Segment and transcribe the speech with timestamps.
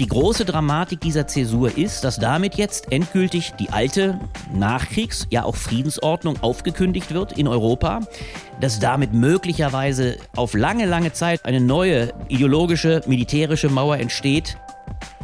[0.00, 4.18] Die große Dramatik dieser Zäsur ist, dass damit jetzt endgültig die alte
[4.52, 8.00] Nachkriegs-, ja auch Friedensordnung aufgekündigt wird in Europa,
[8.60, 14.56] dass damit möglicherweise auf lange, lange Zeit eine neue ideologische, militärische Mauer entsteht,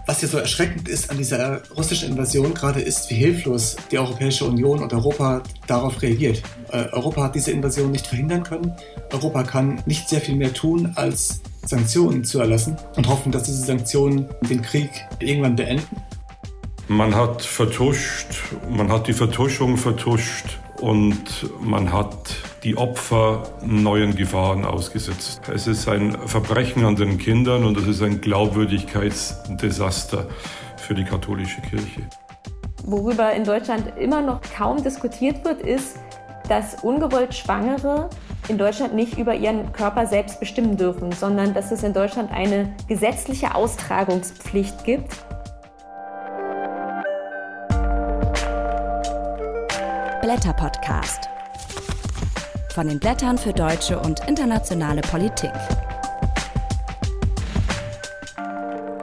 [0.07, 4.45] was hier so erschreckend ist an dieser russischen Invasion gerade ist, wie hilflos die Europäische
[4.45, 6.43] Union und Europa darauf reagiert.
[6.73, 8.73] Äh, Europa hat diese Invasion nicht verhindern können.
[9.13, 13.65] Europa kann nicht sehr viel mehr tun, als Sanktionen zu erlassen und hoffen, dass diese
[13.65, 15.97] Sanktionen den Krieg irgendwann beenden.
[16.89, 18.27] Man hat vertuscht,
[18.69, 25.43] man hat die Vertuschung vertuscht und man hat die Opfer neuen Gefahren ausgesetzt.
[25.55, 30.27] Es ist ein Verbrechen an den Kindern und es ist ein Glaubwürdigkeitsdesaster
[30.77, 32.03] für die katholische Kirche.
[32.85, 35.99] Worüber in Deutschland immer noch kaum diskutiert wird, ist,
[36.51, 38.11] dass ungewollt Schwangere
[38.49, 42.75] in Deutschland nicht über ihren Körper selbst bestimmen dürfen, sondern dass es in Deutschland eine
[42.89, 45.17] gesetzliche Austragungspflicht gibt.
[50.21, 51.29] Blätter Podcast
[52.75, 55.53] von den Blättern für deutsche und internationale Politik.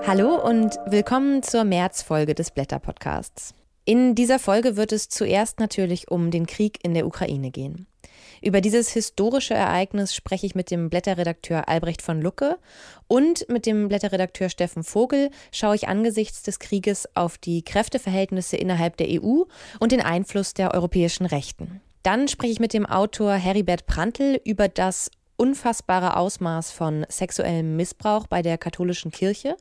[0.05, 3.56] Hallo und willkommen zur Märzfolge des Blätter Podcasts.
[3.89, 7.87] In dieser Folge wird es zuerst natürlich um den Krieg in der Ukraine gehen.
[8.41, 12.57] Über dieses historische Ereignis spreche ich mit dem Blätterredakteur Albrecht von Lucke
[13.07, 18.97] und mit dem Blätterredakteur Steffen Vogel schaue ich angesichts des Krieges auf die Kräfteverhältnisse innerhalb
[18.97, 19.43] der EU
[19.79, 21.79] und den Einfluss der europäischen Rechten.
[22.03, 28.27] Dann spreche ich mit dem Autor Heribert Prantl über das unfassbare Ausmaß von sexuellem Missbrauch
[28.27, 29.55] bei der katholischen Kirche.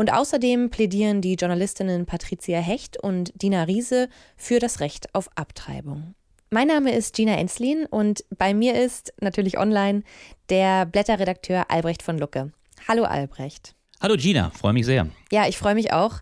[0.00, 6.14] Und außerdem plädieren die Journalistinnen Patricia Hecht und Dina Riese für das Recht auf Abtreibung.
[6.48, 10.02] Mein Name ist Gina Enslin und bei mir ist natürlich online
[10.48, 12.50] der Blätterredakteur Albrecht von Lucke.
[12.88, 13.74] Hallo Albrecht.
[14.00, 15.06] Hallo Gina, freue mich sehr.
[15.32, 16.20] Ja, ich freue mich auch.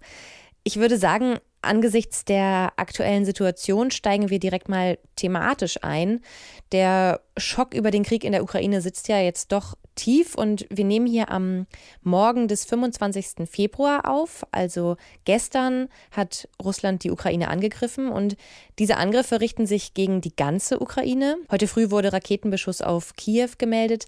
[0.65, 1.39] Ich würde sagen,
[1.69, 6.21] Angesichts der aktuellen Situation steigen wir direkt mal thematisch ein.
[6.73, 10.87] Der Schock über den Krieg in der Ukraine sitzt ja jetzt doch tief und wir
[10.87, 11.67] nehmen hier am
[12.03, 13.47] Morgen des 25.
[13.51, 14.47] Februar auf.
[14.51, 14.97] Also
[15.27, 18.37] gestern hat Russland die Ukraine angegriffen und
[18.79, 21.37] diese Angriffe richten sich gegen die ganze Ukraine.
[21.51, 24.07] Heute früh wurde Raketenbeschuss auf Kiew gemeldet.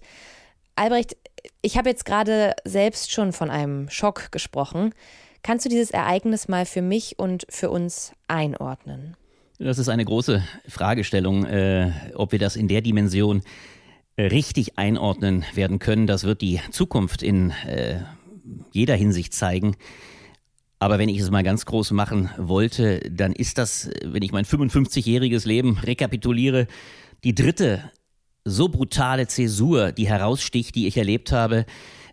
[0.75, 1.15] Albrecht,
[1.61, 4.95] ich habe jetzt gerade selbst schon von einem Schock gesprochen.
[5.43, 9.15] Kannst du dieses Ereignis mal für mich und für uns einordnen?
[9.57, 13.41] Das ist eine große Fragestellung, äh, ob wir das in der Dimension
[14.15, 16.07] äh, richtig einordnen werden können.
[16.07, 17.99] Das wird die Zukunft in äh,
[18.71, 19.75] jeder Hinsicht zeigen.
[20.79, 24.45] Aber wenn ich es mal ganz groß machen wollte, dann ist das, wenn ich mein
[24.45, 26.67] 55-jähriges Leben rekapituliere,
[27.23, 27.91] die dritte
[28.45, 31.65] so brutale Zäsur, die heraussticht, die ich erlebt habe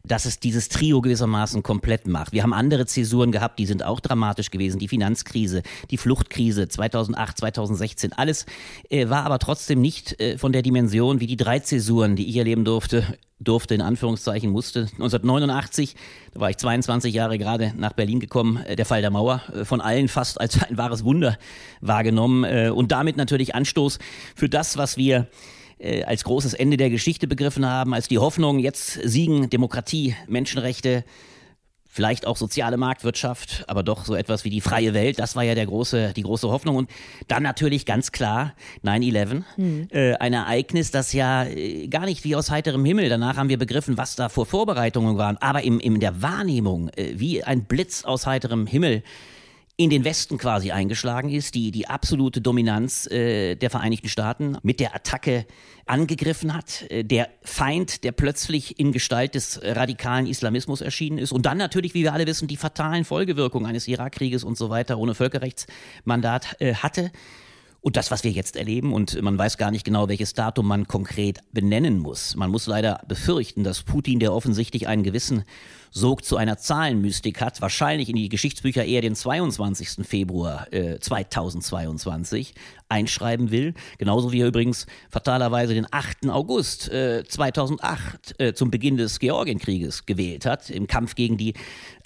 [0.05, 2.33] dass es dieses Trio gewissermaßen komplett macht.
[2.33, 4.79] Wir haben andere Zäsuren gehabt, die sind auch dramatisch gewesen.
[4.79, 8.47] Die Finanzkrise, die Fluchtkrise 2008, 2016, alles
[8.91, 12.37] äh, war aber trotzdem nicht äh, von der Dimension wie die drei Zäsuren, die ich
[12.37, 14.81] erleben durfte, durfte in Anführungszeichen musste.
[14.81, 15.95] 1989,
[16.35, 19.65] da war ich 22 Jahre gerade nach Berlin gekommen, äh, der Fall der Mauer, äh,
[19.65, 21.39] von allen fast als ein wahres Wunder
[21.81, 23.99] wahrgenommen äh, und damit natürlich Anstoß
[24.35, 25.29] für das, was wir
[25.79, 31.05] äh, als großes Ende der Geschichte begriffen haben, als die Hoffnung, jetzt siegen Demokratie, Menschenrechte,
[31.99, 35.19] vielleicht auch soziale Marktwirtschaft, aber doch so etwas wie die freie Welt.
[35.19, 36.77] Das war ja der große, die große Hoffnung.
[36.77, 36.91] Und
[37.27, 39.89] dann natürlich ganz klar 9-11, mhm.
[39.91, 43.09] äh, ein Ereignis, das ja äh, gar nicht wie aus heiterem Himmel.
[43.09, 45.39] Danach haben wir begriffen, was da vor Vorbereitungen waren.
[45.39, 49.03] Aber im, in der Wahrnehmung, äh, wie ein Blitz aus heiterem Himmel,
[49.81, 54.81] in den Westen quasi eingeschlagen ist, die die absolute Dominanz äh, der Vereinigten Staaten mit
[54.81, 55.47] der Attacke
[55.87, 61.47] angegriffen hat, äh, der Feind, der plötzlich in Gestalt des radikalen Islamismus erschienen ist und
[61.47, 65.15] dann natürlich, wie wir alle wissen, die fatalen Folgewirkungen eines Irakkrieges und so weiter ohne
[65.15, 67.13] Völkerrechtsmandat äh, hatte.
[67.81, 70.89] Und das, was wir jetzt erleben, und man weiß gar nicht genau, welches Datum man
[70.89, 72.35] konkret benennen muss.
[72.35, 75.45] Man muss leider befürchten, dass Putin, der offensichtlich einen gewissen
[75.91, 80.07] Sog zu einer Zahlenmystik hat, wahrscheinlich in die Geschichtsbücher eher den 22.
[80.07, 82.55] Februar äh, 2022
[82.89, 83.75] einschreiben will.
[83.99, 86.29] Genauso wie er übrigens fatalerweise den 8.
[86.29, 91.55] August äh, 2008 äh, zum Beginn des Georgienkrieges gewählt hat, im Kampf gegen die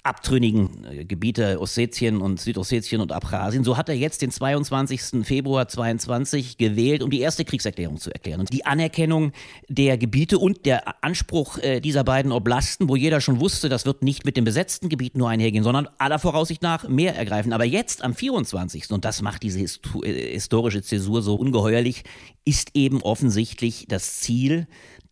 [0.03, 3.63] abtrünnigen äh, Gebiete Ossetien und Südossetien und Abchasien.
[3.63, 5.25] So hat er jetzt den 22.
[5.25, 8.41] Februar 22 gewählt, um die erste Kriegserklärung zu erklären.
[8.41, 9.31] Und die Anerkennung
[9.69, 14.03] der Gebiete und der Anspruch äh, dieser beiden Oblasten, wo jeder schon wusste, das wird
[14.03, 17.53] nicht mit den besetzten Gebieten nur einhergehen, sondern aller Voraussicht nach mehr ergreifen.
[17.53, 18.91] Aber jetzt am 24.
[18.91, 22.03] und das macht diese äh, historische Zäsur so ungeheuerlich,
[22.43, 24.67] ist eben offensichtlich das Ziel,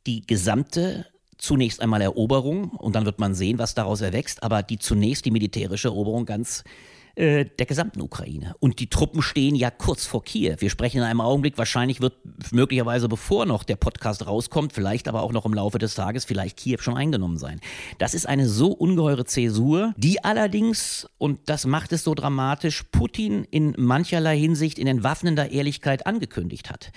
[0.05, 1.05] die gesamte
[1.41, 5.31] zunächst einmal Eroberung und dann wird man sehen, was daraus erwächst, aber die zunächst die
[5.31, 6.63] militärische Eroberung ganz
[7.15, 8.55] äh, der gesamten Ukraine.
[8.59, 10.55] Und die Truppen stehen ja kurz vor Kiew.
[10.59, 12.13] Wir sprechen in einem Augenblick, wahrscheinlich wird
[12.51, 16.57] möglicherweise bevor noch der Podcast rauskommt, vielleicht aber auch noch im Laufe des Tages, vielleicht
[16.57, 17.59] Kiew schon eingenommen sein.
[17.97, 23.45] Das ist eine so ungeheure Zäsur, die allerdings, und das macht es so dramatisch, Putin
[23.49, 26.91] in mancherlei Hinsicht in entwaffnender Ehrlichkeit angekündigt hat.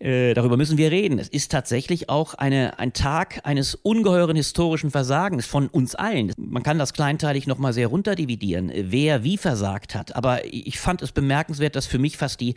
[0.00, 1.18] Äh, darüber müssen wir reden.
[1.18, 6.32] Es ist tatsächlich auch eine, ein Tag eines ungeheuren historischen Versagens von uns allen.
[6.36, 10.14] Man kann das kleinteilig nochmal sehr runterdividieren, wer wie versagt hat.
[10.14, 12.54] Aber ich fand es bemerkenswert, dass für mich fast die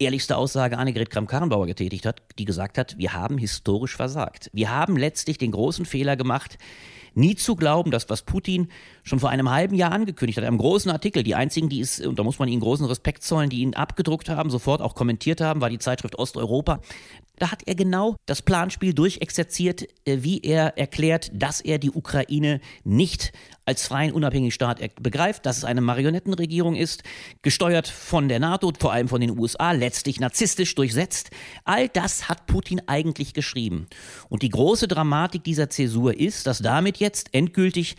[0.00, 4.50] ehrlichste Aussage Annegret Kramp-Karrenbauer getätigt hat, die gesagt hat, wir haben historisch versagt.
[4.52, 6.58] Wir haben letztlich den großen Fehler gemacht,
[7.14, 8.68] nie zu glauben, dass was Putin
[9.02, 12.18] schon vor einem halben Jahr angekündigt hat, einem großen Artikel, die einzigen, die es, und
[12.18, 15.60] da muss man ihnen großen Respekt zollen, die ihn abgedruckt haben, sofort auch kommentiert haben,
[15.60, 16.80] war die Zeitschrift Osteuropa.
[17.40, 22.60] Da hat er genau das Planspiel durchexerziert, äh, wie er erklärt, dass er die Ukraine
[22.84, 23.32] nicht
[23.64, 27.02] als freien, unabhängigen Staat begreift, dass es eine Marionettenregierung ist,
[27.40, 31.30] gesteuert von der NATO, vor allem von den USA, letztlich narzisstisch durchsetzt.
[31.64, 33.86] All das hat Putin eigentlich geschrieben.
[34.28, 37.96] Und die große Dramatik dieser Zäsur ist, dass damit jetzt endgültig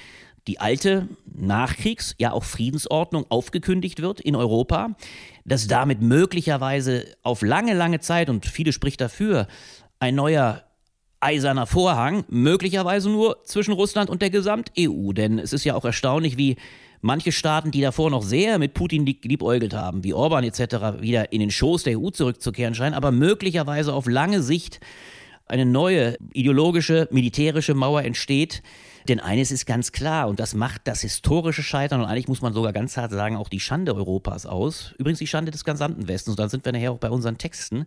[0.48, 4.96] die alte Nachkriegs-, ja auch Friedensordnung aufgekündigt wird in Europa,
[5.46, 9.48] dass damit möglicherweise auf lange, lange Zeit, und viele spricht dafür,
[10.00, 10.64] ein neuer
[11.20, 15.14] eiserner Vorhang, möglicherweise nur zwischen Russland und der Gesamt-EU.
[15.14, 16.58] Denn es ist ja auch erstaunlich, wie
[17.02, 21.40] manche Staaten, die davor noch sehr mit Putin liebäugelt haben, wie Orban etc., wieder in
[21.40, 24.80] den Schoß der EU zurückzukehren scheinen, aber möglicherweise auf lange Sicht
[25.46, 28.64] eine neue ideologische, militärische Mauer entsteht,
[29.07, 32.53] denn eines ist ganz klar, und das macht das historische Scheitern und eigentlich muss man
[32.53, 34.94] sogar ganz hart sagen, auch die Schande Europas aus.
[34.98, 36.33] Übrigens die Schande des gesamten Westens.
[36.33, 37.86] Und dann sind wir nachher auch bei unseren Texten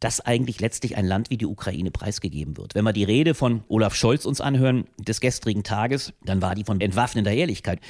[0.00, 2.74] dass eigentlich letztlich ein Land wie die Ukraine preisgegeben wird.
[2.74, 6.64] Wenn wir die Rede von Olaf Scholz uns anhören des gestrigen Tages, dann war die
[6.64, 7.80] von entwaffnender Ehrlichkeit.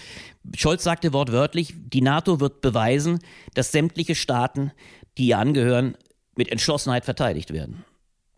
[0.57, 3.19] Scholz sagte wortwörtlich, die NATO wird beweisen,
[3.55, 4.73] dass sämtliche Staaten,
[5.19, 5.97] die ihr angehören,
[6.35, 7.85] mit Entschlossenheit verteidigt werden.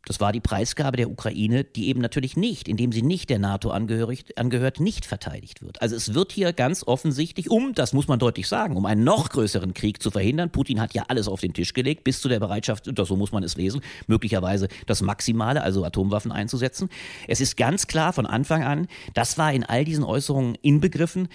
[0.07, 3.71] Das war die Preisgabe der Ukraine, die eben natürlich nicht, indem sie nicht der NATO
[3.71, 5.83] angehört, nicht verteidigt wird.
[5.83, 9.29] Also es wird hier ganz offensichtlich um, das muss man deutlich sagen, um einen noch
[9.29, 10.51] größeren Krieg zu verhindern.
[10.51, 13.31] Putin hat ja alles auf den Tisch gelegt, bis zu der Bereitschaft, und so muss
[13.31, 16.89] man es lesen, möglicherweise das Maximale, also Atomwaffen einzusetzen.
[17.29, 21.29] Es ist ganz klar von Anfang an, das war in all diesen Äußerungen inbegriffen,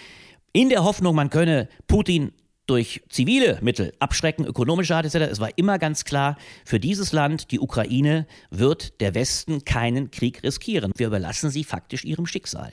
[0.53, 2.31] in der Hoffnung, man könne Putin
[2.67, 5.31] durch zivile Mittel abschrecken, ökonomische Art etc.
[5.31, 10.43] Es war immer ganz klar, für dieses Land, die Ukraine, wird der Westen keinen Krieg
[10.43, 10.91] riskieren.
[10.95, 12.71] Wir überlassen sie faktisch ihrem Schicksal.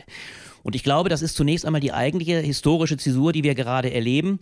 [0.63, 4.39] Und ich glaube, das ist zunächst einmal die eigentliche historische Zäsur, die wir gerade erleben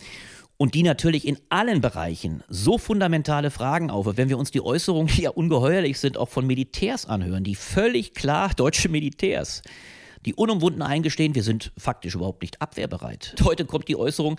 [0.56, 4.18] und die natürlich in allen Bereichen so fundamentale Fragen aufwirft.
[4.18, 8.12] Wenn wir uns die Äußerungen, die ja ungeheuerlich sind, auch von Militärs anhören, die völlig
[8.12, 9.62] klar deutsche Militärs
[10.26, 13.34] die unumwunden eingestehen, wir sind faktisch überhaupt nicht abwehrbereit.
[13.44, 14.38] Heute kommt die Äußerung,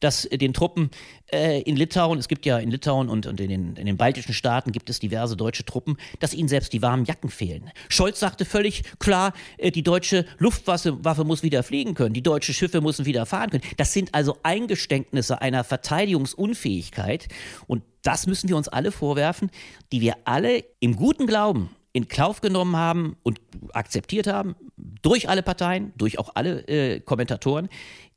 [0.00, 0.90] dass den Truppen
[1.32, 4.34] äh, in Litauen, es gibt ja in Litauen und, und in, den, in den baltischen
[4.34, 7.70] Staaten gibt es diverse deutsche Truppen, dass ihnen selbst die warmen Jacken fehlen.
[7.88, 12.54] Scholz sagte völlig klar, äh, die deutsche Luftwaffe Waffe muss wieder fliegen können, die deutschen
[12.54, 13.64] Schiffe müssen wieder fahren können.
[13.76, 17.28] Das sind also Eingeständnisse einer Verteidigungsunfähigkeit
[17.66, 19.50] und das müssen wir uns alle vorwerfen,
[19.90, 23.40] die wir alle im guten Glauben in Kauf genommen haben und
[23.72, 27.70] akzeptiert haben, durch alle Parteien, durch auch alle äh, Kommentatoren,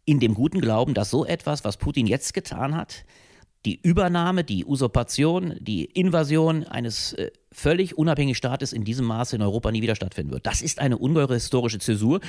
[0.03, 3.06] in dem guten Glauben, dass so etwas, was Putin jetzt getan hat,
[3.65, 9.41] die Übernahme, die Usurpation, die Invasion eines äh, völlig unabhängigen Staates in diesem Maße in
[9.41, 10.46] Europa nie wieder stattfinden wird.
[10.46, 12.20] Das ist eine ungeheure historische Zäsur.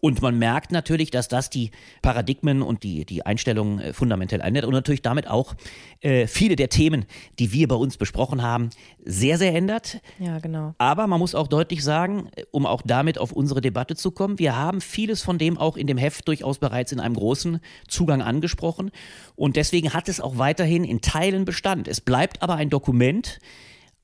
[0.00, 1.70] Und man merkt natürlich, dass das die
[2.02, 5.54] Paradigmen und die, die Einstellungen äh, fundamentell ändert und natürlich damit auch
[6.00, 7.06] äh, viele der Themen,
[7.38, 8.68] die wir bei uns besprochen haben,
[9.02, 10.02] sehr, sehr ändert.
[10.18, 10.74] Ja, genau.
[10.76, 14.38] Aber man muss auch deutlich sagen, äh, um auch damit auf unsere Debatte zu kommen,
[14.38, 18.20] wir haben vieles von dem auch in dem Heft durchaus bereits in einem großen Zugang
[18.20, 18.90] angesprochen.
[19.36, 21.88] Und deswegen hat es auch weiterhin in Teilen Bestand.
[21.88, 23.38] Es bleibt aber ein Dokument,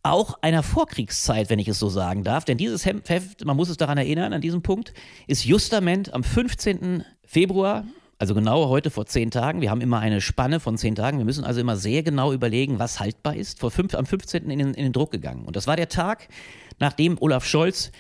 [0.02, 2.44] auch einer Vorkriegszeit, wenn ich es so sagen darf.
[2.44, 4.94] Denn dieses Heft, man muss es daran erinnern, an diesem Punkt,
[5.26, 7.04] ist justament am 15.
[7.24, 7.84] Februar,
[8.18, 9.60] also genau heute vor zehn Tagen.
[9.60, 11.18] Wir haben immer eine Spanne von zehn Tagen.
[11.18, 13.60] Wir müssen also immer sehr genau überlegen, was haltbar ist.
[13.60, 14.50] Vor fünf, am 15.
[14.50, 15.44] In den, in den Druck gegangen.
[15.44, 16.28] Und das war der Tag,
[16.78, 17.92] nachdem Olaf Scholz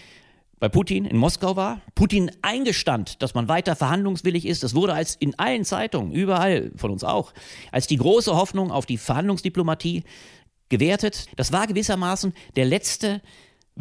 [0.60, 1.80] bei Putin in Moskau war.
[1.94, 4.62] Putin eingestand, dass man weiter verhandlungswillig ist.
[4.62, 7.32] Das wurde als in allen Zeitungen, überall von uns auch,
[7.72, 10.04] als die große Hoffnung auf die Verhandlungsdiplomatie
[10.70, 11.26] gewertet.
[11.36, 13.20] Das war gewissermaßen der letzte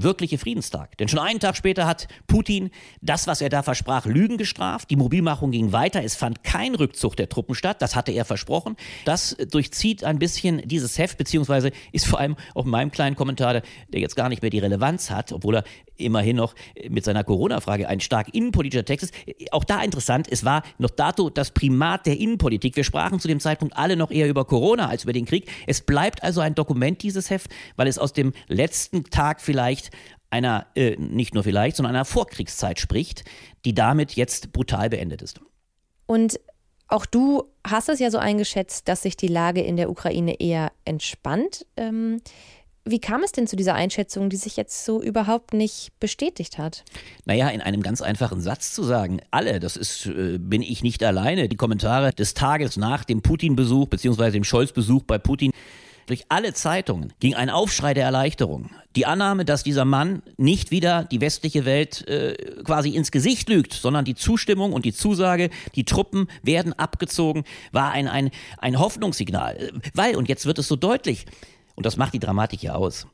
[0.03, 0.97] wirkliche Friedenstag.
[0.97, 4.89] Denn schon einen Tag später hat Putin das, was er da versprach, Lügen gestraft.
[4.89, 6.03] Die Mobilmachung ging weiter.
[6.03, 7.81] Es fand kein Rückzug der Truppen statt.
[7.81, 8.75] Das hatte er versprochen.
[9.05, 13.61] Das durchzieht ein bisschen dieses Heft, beziehungsweise ist vor allem auch in meinem kleinen Kommentar,
[13.89, 15.63] der jetzt gar nicht mehr die Relevanz hat, obwohl er
[15.97, 16.55] immerhin noch
[16.89, 19.51] mit seiner Corona-Frage ein stark innenpolitischer Text ist.
[19.51, 22.75] Auch da interessant, es war noch dato das Primat der Innenpolitik.
[22.75, 25.49] Wir sprachen zu dem Zeitpunkt alle noch eher über Corona als über den Krieg.
[25.67, 29.88] Es bleibt also ein Dokument, dieses Heft, weil es aus dem letzten Tag vielleicht
[30.29, 33.23] einer, äh, nicht nur vielleicht, sondern einer Vorkriegszeit spricht,
[33.65, 35.39] die damit jetzt brutal beendet ist.
[36.05, 36.39] Und
[36.87, 40.71] auch du hast es ja so eingeschätzt, dass sich die Lage in der Ukraine eher
[40.85, 41.65] entspannt.
[41.77, 42.19] Ähm,
[42.85, 46.83] wie kam es denn zu dieser Einschätzung, die sich jetzt so überhaupt nicht bestätigt hat?
[47.25, 51.03] Naja, in einem ganz einfachen Satz zu sagen, alle, das ist, äh, bin ich nicht
[51.03, 51.49] alleine.
[51.49, 54.31] Die Kommentare des Tages nach dem Putin-Besuch bzw.
[54.31, 55.51] dem Scholz-Besuch bei Putin
[56.09, 58.71] durch alle Zeitungen ging ein Aufschrei der Erleichterung.
[58.95, 63.73] Die Annahme, dass dieser Mann nicht wieder die westliche Welt äh, quasi ins Gesicht lügt,
[63.73, 69.71] sondern die Zustimmung und die Zusage, die Truppen werden abgezogen, war ein, ein, ein Hoffnungssignal.
[69.93, 71.27] Weil, und jetzt wird es so deutlich,
[71.75, 73.05] und das macht die Dramatik ja aus,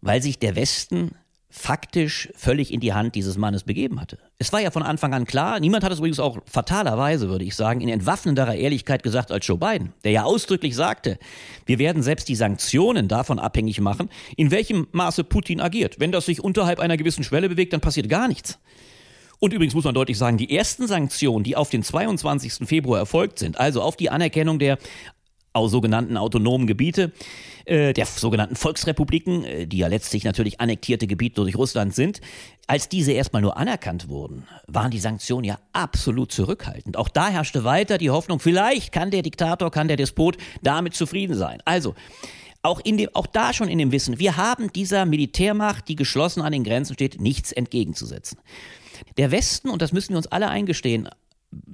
[0.00, 1.14] weil sich der Westen
[1.54, 4.18] faktisch völlig in die Hand dieses Mannes begeben hatte.
[4.38, 7.54] Es war ja von Anfang an klar, niemand hat es übrigens auch fatalerweise, würde ich
[7.54, 11.18] sagen, in entwaffnenderer Ehrlichkeit gesagt als Joe Biden, der ja ausdrücklich sagte,
[11.66, 16.00] wir werden selbst die Sanktionen davon abhängig machen, in welchem Maße Putin agiert.
[16.00, 18.58] Wenn das sich unterhalb einer gewissen Schwelle bewegt, dann passiert gar nichts.
[19.38, 22.66] Und übrigens muss man deutlich sagen, die ersten Sanktionen, die auf den 22.
[22.66, 24.78] Februar erfolgt sind, also auf die Anerkennung der
[25.54, 27.12] sogenannten autonomen Gebiete,
[27.64, 32.20] äh, der sogenannten Volksrepubliken, äh, die ja letztlich natürlich annektierte Gebiete durch Russland sind,
[32.66, 36.96] als diese erstmal nur anerkannt wurden, waren die Sanktionen ja absolut zurückhaltend.
[36.96, 41.36] Auch da herrschte weiter die Hoffnung, vielleicht kann der Diktator, kann der Despot damit zufrieden
[41.36, 41.60] sein.
[41.64, 41.94] Also,
[42.64, 46.42] auch, in dem, auch da schon in dem Wissen, wir haben dieser Militärmacht, die geschlossen
[46.42, 48.38] an den Grenzen steht, nichts entgegenzusetzen.
[49.16, 51.08] Der Westen, und das müssen wir uns alle eingestehen,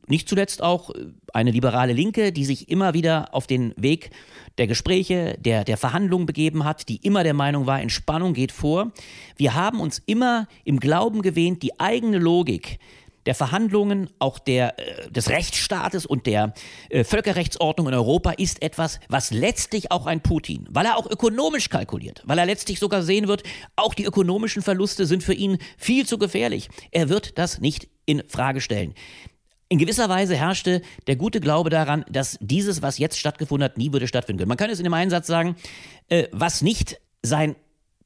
[0.06, 0.90] nicht zuletzt auch
[1.32, 4.10] eine liberale Linke, die sich immer wieder auf den Weg
[4.56, 8.92] der Gespräche, der, der Verhandlungen begeben hat, die immer der Meinung war, Entspannung geht vor.
[9.36, 12.78] Wir haben uns immer im Glauben gewähnt, die eigene Logik
[13.26, 16.54] der Verhandlungen, auch der, äh, des Rechtsstaates und der
[16.88, 21.68] äh, Völkerrechtsordnung in Europa ist etwas, was letztlich auch ein Putin, weil er auch ökonomisch
[21.68, 23.42] kalkuliert, weil er letztlich sogar sehen wird,
[23.76, 26.70] auch die ökonomischen Verluste sind für ihn viel zu gefährlich.
[26.90, 28.94] Er wird das nicht in Frage stellen.
[29.70, 33.92] In gewisser Weise herrschte der gute Glaube daran, dass dieses, was jetzt stattgefunden hat, nie
[33.92, 34.48] würde stattfinden können.
[34.48, 35.56] Man kann es in dem Einsatz sagen,
[36.08, 37.54] äh, was nicht sein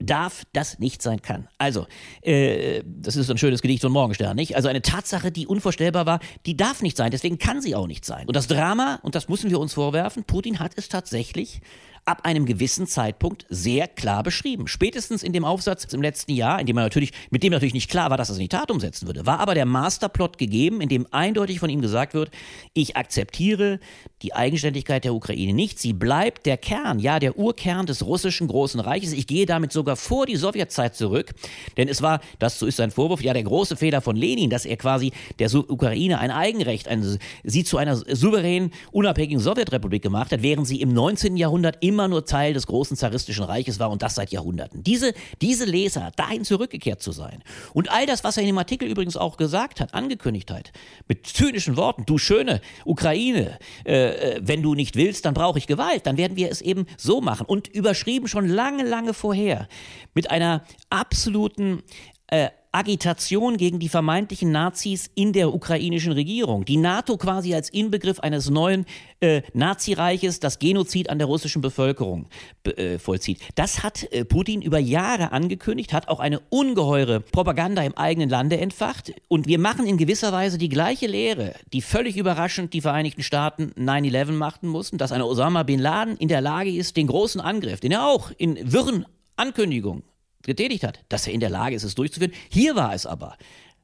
[0.01, 1.49] darf, das nicht sein kann.
[1.59, 1.87] Also,
[2.23, 4.57] äh, das ist ein schönes Gedicht von Morgenstern, nicht?
[4.57, 8.05] Also eine Tatsache, die unvorstellbar war, die darf nicht sein, deswegen kann sie auch nicht
[8.05, 8.27] sein.
[8.27, 11.61] Und das Drama, und das müssen wir uns vorwerfen, Putin hat es tatsächlich
[12.05, 14.67] ab einem gewissen Zeitpunkt sehr klar beschrieben.
[14.67, 17.89] Spätestens in dem Aufsatz im letzten Jahr, in dem man natürlich, mit dem natürlich nicht
[17.89, 20.81] klar war, dass er es in die Tat umsetzen würde, war aber der Masterplot gegeben,
[20.81, 22.31] in dem eindeutig von ihm gesagt wird,
[22.75, 23.79] ich akzeptiere
[24.23, 25.79] die Eigenständigkeit der Ukraine nicht.
[25.79, 29.13] Sie bleibt der Kern, ja, der Urkern des russischen Großen Reiches.
[29.13, 31.33] Ich gehe damit sogar vor die Sowjetzeit zurück,
[31.77, 34.65] denn es war, das so ist sein Vorwurf, ja, der große Fehler von Lenin, dass
[34.65, 40.43] er quasi der Ukraine ein Eigenrecht, ein, sie zu einer souveränen, unabhängigen Sowjetrepublik gemacht hat,
[40.43, 41.37] während sie im 19.
[41.37, 44.83] Jahrhundert immer immer nur Teil des großen zaristischen Reiches war und das seit Jahrhunderten.
[44.83, 47.45] Diese, diese Leser, dahin zurückgekehrt zu sein.
[47.75, 50.73] Und all das, was er in dem Artikel übrigens auch gesagt hat, angekündigt hat,
[51.07, 55.67] mit zynischen Worten, du schöne Ukraine, äh, äh wenn du nicht willst, dann brauche ich
[55.67, 57.45] Gewalt, dann werden wir es eben so machen.
[57.47, 59.69] Und überschrieben schon lange, lange vorher
[60.15, 61.83] mit einer absoluten
[62.29, 66.65] äh, Agitation gegen die vermeintlichen Nazis in der ukrainischen Regierung.
[66.65, 68.87] Die NATO quasi als Inbegriff eines neuen
[69.21, 72.27] äh, Nazireiches, das Genozid an der russischen Bevölkerung
[72.65, 73.41] äh, vollzieht.
[73.57, 78.59] Das hat äh, Putin über Jahre angekündigt, hat auch eine ungeheure Propaganda im eigenen Lande
[78.59, 79.13] entfacht.
[79.29, 83.73] Und wir machen in gewisser Weise die gleiche Lehre, die völlig überraschend die Vereinigten Staaten
[83.79, 87.81] 9-11 machten mussten, dass eine Osama bin Laden in der Lage ist, den großen Angriff,
[87.81, 89.05] den er auch in wirren
[89.37, 90.05] Ankündigungen
[90.43, 92.33] getätigt hat, dass er in der Lage ist, es durchzuführen.
[92.51, 93.37] Hier war es aber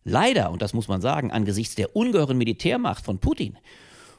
[0.04, 3.58] leider, und das muss man sagen, angesichts der ungeheuren Militärmacht von Putin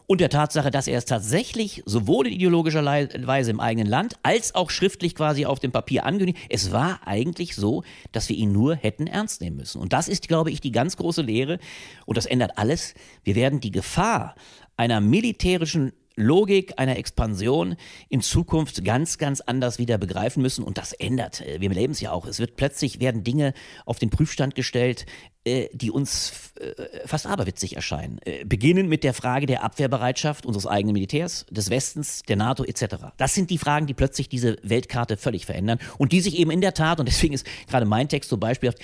[0.10, 4.56] und der Tatsache, dass er es tatsächlich sowohl in ideologischer Weise im eigenen Land als
[4.56, 8.76] auch schriftlich quasi auf dem Papier angekündigt, es war eigentlich so, dass wir ihn nur
[8.76, 9.80] hätten ernst nehmen müssen.
[9.80, 11.60] Und das ist, glaube ich, die ganz große Lehre
[12.08, 12.96] und das ändert alles.
[13.24, 14.34] Wir werden die Gefahr
[14.78, 17.76] einer militärischen Logik einer Expansion
[18.10, 20.64] in Zukunft ganz, ganz anders wieder begreifen müssen.
[20.64, 21.42] Und das ändert.
[21.42, 22.26] Äh, wir leben es ja auch.
[22.26, 23.54] Es wird plötzlich werden Dinge
[23.86, 25.06] auf den Prüfstand gestellt,
[25.46, 28.20] äh, die uns äh, fast aberwitzig erscheinen.
[28.46, 32.96] Beginnen mit der Frage der Abwehrbereitschaft unseres eigenen Militärs, des Westens, der NATO etc.
[33.18, 36.62] Das sind die Fragen, die plötzlich diese Weltkarte völlig verändern und die sich eben in
[36.62, 38.80] der Tat, und deswegen ist gerade mein Text so beispielhaft,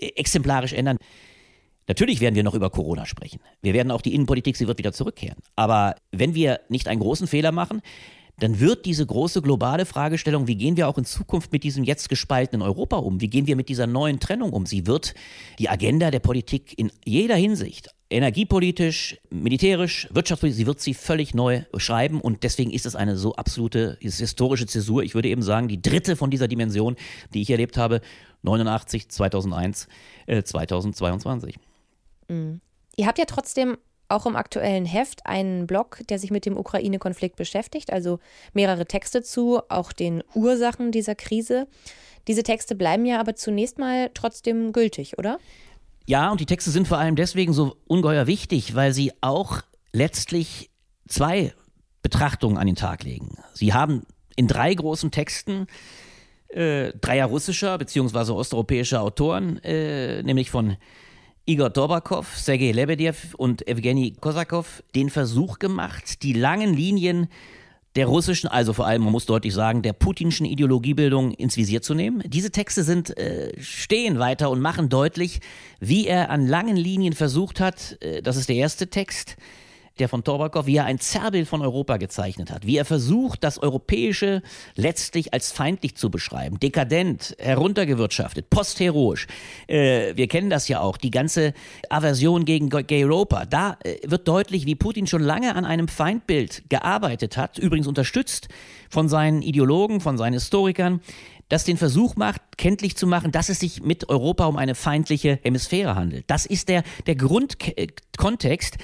[0.00, 0.96] exemplarisch ändern.
[1.88, 3.40] Natürlich werden wir noch über Corona sprechen.
[3.62, 5.38] Wir werden auch die Innenpolitik, sie wird wieder zurückkehren.
[5.56, 7.82] Aber wenn wir nicht einen großen Fehler machen,
[8.40, 12.08] dann wird diese große globale Fragestellung, wie gehen wir auch in Zukunft mit diesem jetzt
[12.08, 13.20] gespaltenen Europa um?
[13.20, 14.66] Wie gehen wir mit dieser neuen Trennung um?
[14.66, 15.14] Sie wird
[15.58, 21.62] die Agenda der Politik in jeder Hinsicht, energiepolitisch, militärisch, wirtschaftspolitisch, sie wird sie völlig neu
[21.76, 25.02] schreiben und deswegen ist es eine so absolute historische Zäsur.
[25.02, 26.96] Ich würde eben sagen, die dritte von dieser Dimension,
[27.34, 28.00] die ich erlebt habe,
[28.42, 29.86] 89, 2001,
[30.26, 31.56] äh, 2022.
[32.30, 32.60] Mhm.
[32.96, 33.76] Ihr habt ja trotzdem
[34.08, 38.18] auch im aktuellen Heft einen Blog, der sich mit dem Ukraine-Konflikt beschäftigt, also
[38.52, 41.68] mehrere Texte zu, auch den Ursachen dieser Krise.
[42.26, 45.38] Diese Texte bleiben ja aber zunächst mal trotzdem gültig, oder?
[46.06, 50.70] Ja, und die Texte sind vor allem deswegen so ungeheuer wichtig, weil sie auch letztlich
[51.06, 51.54] zwei
[52.02, 53.38] Betrachtungen an den Tag legen.
[53.54, 54.02] Sie haben
[54.34, 55.66] in drei großen Texten
[56.48, 58.32] äh, dreier russischer bzw.
[58.32, 60.76] osteuropäischer Autoren, äh, nämlich von
[61.50, 67.26] Igor Torbakov, Sergei Lebedev und Evgeny Kosakow den Versuch gemacht, die langen Linien
[67.96, 71.94] der russischen, also vor allem, man muss deutlich sagen, der putinschen Ideologiebildung ins Visier zu
[71.94, 72.22] nehmen.
[72.24, 75.40] Diese Texte sind, äh, stehen weiter und machen deutlich,
[75.80, 79.36] wie er an langen Linien versucht hat, äh, das ist der erste Text,
[80.00, 83.58] der von Torbakow, wie er ein Zerrbild von Europa gezeichnet hat, wie er versucht, das
[83.58, 84.42] Europäische
[84.74, 89.26] letztlich als feindlich zu beschreiben, dekadent, heruntergewirtschaftet, postheroisch.
[89.68, 91.52] Äh, wir kennen das ja auch, die ganze
[91.88, 93.44] Aversion gegen Gay Europa.
[93.46, 98.48] Da äh, wird deutlich, wie Putin schon lange an einem Feindbild gearbeitet hat, übrigens unterstützt
[98.88, 101.00] von seinen Ideologen, von seinen Historikern,
[101.50, 105.38] das den Versuch macht, kenntlich zu machen, dass es sich mit Europa um eine feindliche
[105.42, 106.24] Hemisphäre handelt.
[106.28, 108.78] Das ist der, der Grundkontext,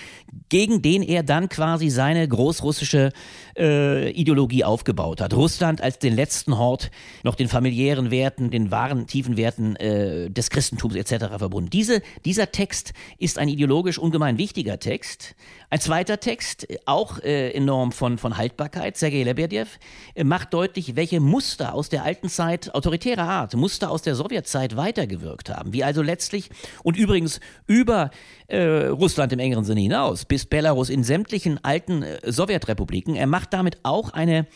[0.49, 3.13] gegen den er dann quasi seine großrussische
[3.57, 5.33] äh, Ideologie aufgebaut hat.
[5.33, 6.91] Russland als den letzten Hort
[7.23, 11.27] noch den familiären Werten, den wahren tiefen Werten äh, des Christentums etc.
[11.39, 11.71] verbunden.
[11.71, 15.37] Diese, dieser Text ist ein ideologisch ungemein wichtiger Text.
[15.69, 19.79] Ein zweiter Text, auch äh, enorm von, von Haltbarkeit, Sergei Lebedev,
[20.15, 24.15] äh, macht deutlich, welche Muster aus der alten Zeit Zeit autoritärer Art, Muster aus der
[24.15, 25.73] Sowjetzeit weitergewirkt haben.
[25.73, 26.51] Wie also letztlich
[26.83, 28.11] und übrigens über
[28.49, 33.17] äh, Russland im engeren Sinne hinaus bis Belarus in sämtlichen alten äh, Sowjetrepubliken.
[33.17, 34.47] Er macht damit auch eine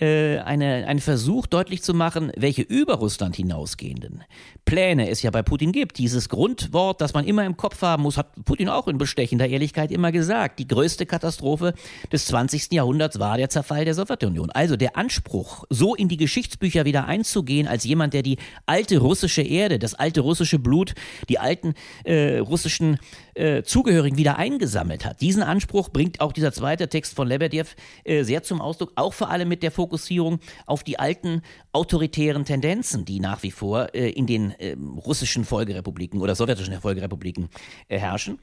[0.00, 4.24] äh, eine, einen Versuch deutlich zu machen, welche über Russland hinausgehenden
[4.64, 5.98] Pläne es ja bei Putin gibt.
[5.98, 9.90] Dieses Grundwort, das man immer im Kopf haben muss, hat Putin auch in bestechender Ehrlichkeit
[9.90, 10.58] immer gesagt.
[10.58, 11.74] Die größte Katastrophe
[12.12, 12.72] des 20.
[12.72, 14.50] Jahrhunderts war der Zerfall der Sowjetunion.
[14.50, 19.42] Also der Anspruch, so in die Geschichtsbücher wieder einzugehen, als jemand, der die alte russische
[19.42, 20.94] Erde, das alte russische Blut,
[21.28, 22.98] die alten äh, russischen
[23.40, 25.20] äh, Zugehörigen wieder eingesammelt hat.
[25.20, 27.74] Diesen Anspruch bringt auch dieser zweite Text von Lebedev
[28.04, 33.04] äh, sehr zum Ausdruck, auch vor allem mit der Fokussierung auf die alten autoritären Tendenzen,
[33.04, 37.48] die nach wie vor äh, in den äh, russischen Folgerepubliken oder sowjetischen Folgerepubliken
[37.88, 38.38] äh, herrschen.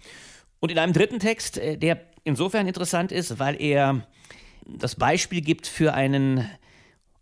[0.59, 4.01] Und in einem dritten Text, äh, der insofern interessant ist, weil er
[4.65, 6.49] das Beispiel gibt für einen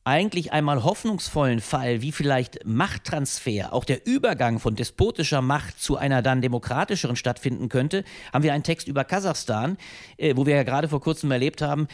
[0.06, 6.22] eigentlich einmal hoffnungsvollen Fall, wie vielleicht Machttransfer, auch der Übergang von despotischer Macht zu einer
[6.22, 9.78] dann demokratischeren stattfinden könnte, haben wir einen Text über Kasachstan,
[10.18, 11.88] äh, wo wir ja gerade vor kurzem erlebt haben,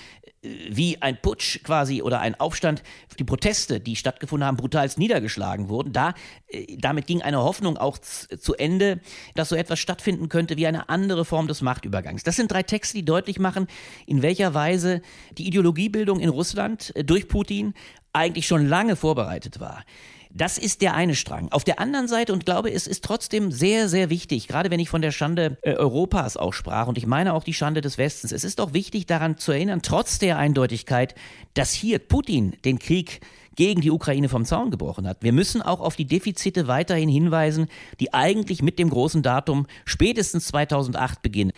[0.44, 2.82] wie ein Putsch quasi oder ein Aufstand,
[3.20, 5.94] die Proteste, die stattgefunden haben, brutalst niedergeschlagen wurden.
[5.94, 6.16] Da,
[6.48, 9.00] äh, damit ging eine Hoffnung auch zu Ende,
[9.36, 12.24] dass so etwas stattfinden könnte wie eine andere Form des Machtübergangs.
[12.24, 13.68] Das sind drei Texte, die deutlich machen,
[14.08, 15.02] in welcher Weise
[15.38, 17.74] die Ideologiebildung in Russland äh, durch Putin
[18.14, 19.86] eigentlich schon lange vorbereitet war.
[20.34, 21.52] Das ist der eine Strang.
[21.52, 24.90] Auf der anderen Seite, und glaube, es ist trotzdem sehr, sehr wichtig, gerade wenn ich
[24.90, 28.32] von der Schande äh, Europas auch sprach, und ich meine auch die Schande des Westens,
[28.32, 31.16] es ist auch wichtig daran zu erinnern, trotz der Eindeutigkeit,
[31.54, 33.22] dass hier Putin den Krieg
[33.56, 35.24] gegen die Ukraine vom Zaun gebrochen hat.
[35.24, 37.68] Wir müssen auch auf die Defizite weiterhin hinweisen,
[38.00, 41.52] die eigentlich mit dem großen Datum spätestens 2008 beginnen.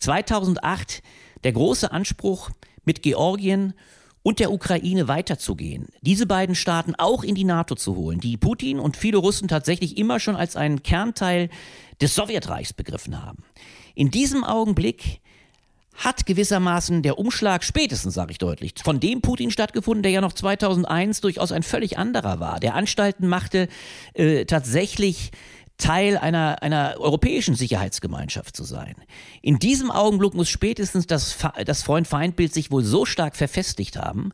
[0.00, 1.02] 2008
[1.44, 2.50] der große Anspruch,
[2.86, 3.74] mit Georgien
[4.26, 8.80] und der Ukraine weiterzugehen, diese beiden Staaten auch in die NATO zu holen, die Putin
[8.80, 11.48] und viele Russen tatsächlich immer schon als einen Kernteil
[12.00, 13.44] des Sowjetreichs begriffen haben.
[13.94, 15.20] In diesem Augenblick
[15.94, 20.32] hat gewissermaßen der Umschlag spätestens, sage ich deutlich, von dem Putin stattgefunden, der ja noch
[20.32, 23.68] 2001 durchaus ein völlig anderer war, der Anstalten machte,
[24.14, 25.30] äh, tatsächlich
[25.78, 28.94] Teil einer, einer europäischen Sicherheitsgemeinschaft zu sein.
[29.42, 34.32] In diesem Augenblick muss spätestens das, das Freund-Feind-Bild sich wohl so stark verfestigt haben,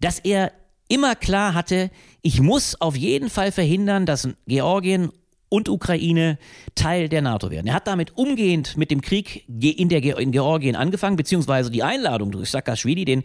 [0.00, 0.52] dass er
[0.88, 1.90] immer klar hatte,
[2.22, 5.12] ich muss auf jeden Fall verhindern, dass Georgien
[5.50, 6.38] und Ukraine
[6.74, 7.66] Teil der NATO werden.
[7.66, 12.30] Er hat damit umgehend mit dem Krieg in, der, in Georgien angefangen, beziehungsweise die Einladung
[12.30, 13.24] durch Saakashvili, den,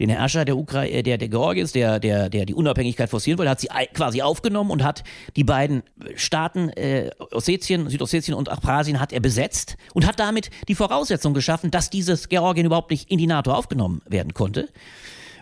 [0.00, 3.50] den Herrscher der, Ukra äh, der, der Georgiens, der, der, der die Unabhängigkeit forcieren wollte,
[3.50, 5.04] hat sie quasi aufgenommen und hat
[5.36, 5.82] die beiden
[6.16, 11.70] Staaten, äh, Ossetien, Südossetien und Abchasien, hat er besetzt und hat damit die Voraussetzung geschaffen,
[11.70, 14.68] dass dieses Georgien überhaupt nicht in die NATO aufgenommen werden konnte.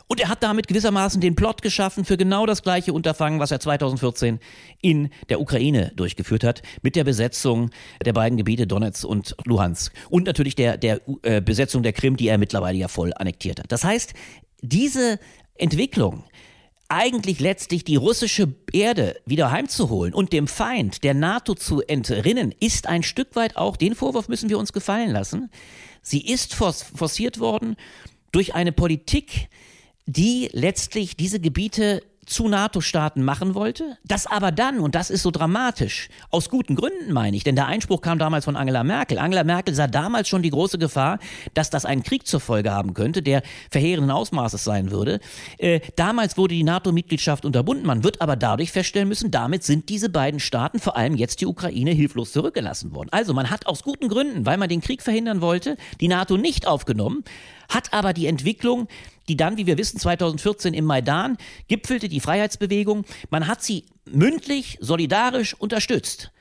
[0.08, 3.58] Und er hat damit gewissermaßen den Plot geschaffen für genau das gleiche Unterfangen, was er
[3.58, 4.38] 2014
[4.80, 7.70] in der Ukraine durchgeführt hat, mit der Besetzung
[8.04, 9.92] der beiden Gebiete Donetsk und Luhansk.
[10.08, 13.72] Und natürlich der, der äh, Besetzung der Krim, die er mittlerweile ja voll annektiert hat.
[13.72, 14.14] Das heißt,
[14.62, 15.18] diese
[15.56, 16.24] Entwicklung,
[16.88, 22.86] eigentlich letztlich die russische Erde wieder heimzuholen und dem Feind der NATO zu entrinnen, ist
[22.86, 25.50] ein Stück weit auch, den Vorwurf müssen wir uns gefallen lassen,
[26.00, 27.76] sie ist forciert worden
[28.30, 29.48] durch eine Politik,
[30.06, 35.30] die letztlich diese Gebiete zu NATO-Staaten machen wollte, das aber dann, und das ist so
[35.30, 39.18] dramatisch, aus guten Gründen meine ich, denn der Einspruch kam damals von Angela Merkel.
[39.18, 41.20] Angela Merkel sah damals schon die große Gefahr,
[41.54, 45.20] dass das einen Krieg zur Folge haben könnte, der verheerenden Ausmaßes sein würde.
[45.58, 47.86] Äh, damals wurde die NATO-Mitgliedschaft unterbunden.
[47.86, 51.46] Man wird aber dadurch feststellen müssen, damit sind diese beiden Staaten, vor allem jetzt die
[51.46, 53.08] Ukraine, hilflos zurückgelassen worden.
[53.12, 56.66] Also man hat aus guten Gründen, weil man den Krieg verhindern wollte, die NATO nicht
[56.66, 57.22] aufgenommen,
[57.68, 58.88] hat aber die Entwicklung
[59.28, 61.36] die dann, wie wir wissen, 2014 im Maidan
[61.68, 63.04] gipfelte, die Freiheitsbewegung.
[63.30, 66.32] Man hat sie mündlich, solidarisch unterstützt.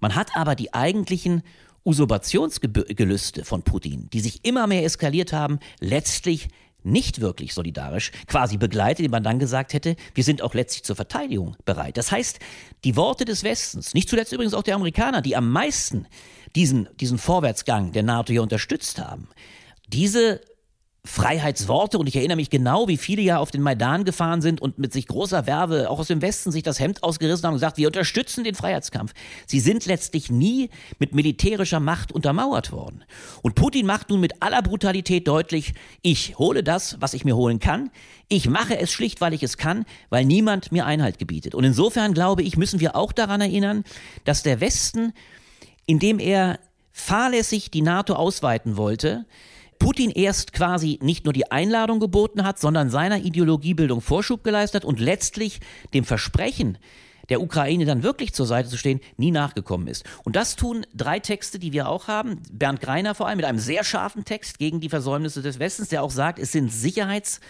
[0.00, 1.42] Man hat aber die eigentlichen
[1.84, 6.48] Usurpationsgelüste von Putin, die sich immer mehr eskaliert haben, letztlich
[6.84, 10.96] nicht wirklich solidarisch quasi begleitet, die man dann gesagt hätte, wir sind auch letztlich zur
[10.96, 11.96] Verteidigung bereit.
[11.96, 12.38] Das heißt,
[12.84, 16.06] die Worte des Westens, nicht zuletzt übrigens auch der Amerikaner, die am meisten
[16.54, 19.28] diesen, diesen Vorwärtsgang der NATO hier unterstützt haben,
[19.88, 20.40] diese
[21.06, 24.78] Freiheitsworte und ich erinnere mich genau, wie viele ja auf den Maidan gefahren sind und
[24.78, 27.76] mit sich großer Werbe, auch aus dem Westen, sich das Hemd ausgerissen haben und gesagt,
[27.76, 29.12] wir unterstützen den Freiheitskampf.
[29.46, 33.04] Sie sind letztlich nie mit militärischer Macht untermauert worden.
[33.42, 37.58] Und Putin macht nun mit aller Brutalität deutlich, ich hole das, was ich mir holen
[37.58, 37.90] kann.
[38.28, 41.54] Ich mache es schlicht, weil ich es kann, weil niemand mir Einhalt gebietet.
[41.54, 43.84] Und insofern glaube ich, müssen wir auch daran erinnern,
[44.24, 45.12] dass der Westen,
[45.84, 46.58] indem er
[46.92, 49.26] fahrlässig die NATO ausweiten wollte,
[49.78, 55.00] Putin erst quasi nicht nur die Einladung geboten hat, sondern seiner Ideologiebildung Vorschub geleistet und
[55.00, 55.60] letztlich
[55.92, 56.78] dem Versprechen,
[57.28, 60.04] der Ukraine dann wirklich zur Seite zu stehen, nie nachgekommen ist.
[60.24, 62.42] Und das tun drei Texte, die wir auch haben.
[62.52, 66.02] Bernd Greiner vor allem mit einem sehr scharfen Text gegen die Versäumnisse des Westens, der
[66.02, 67.40] auch sagt, es sind Sicherheits-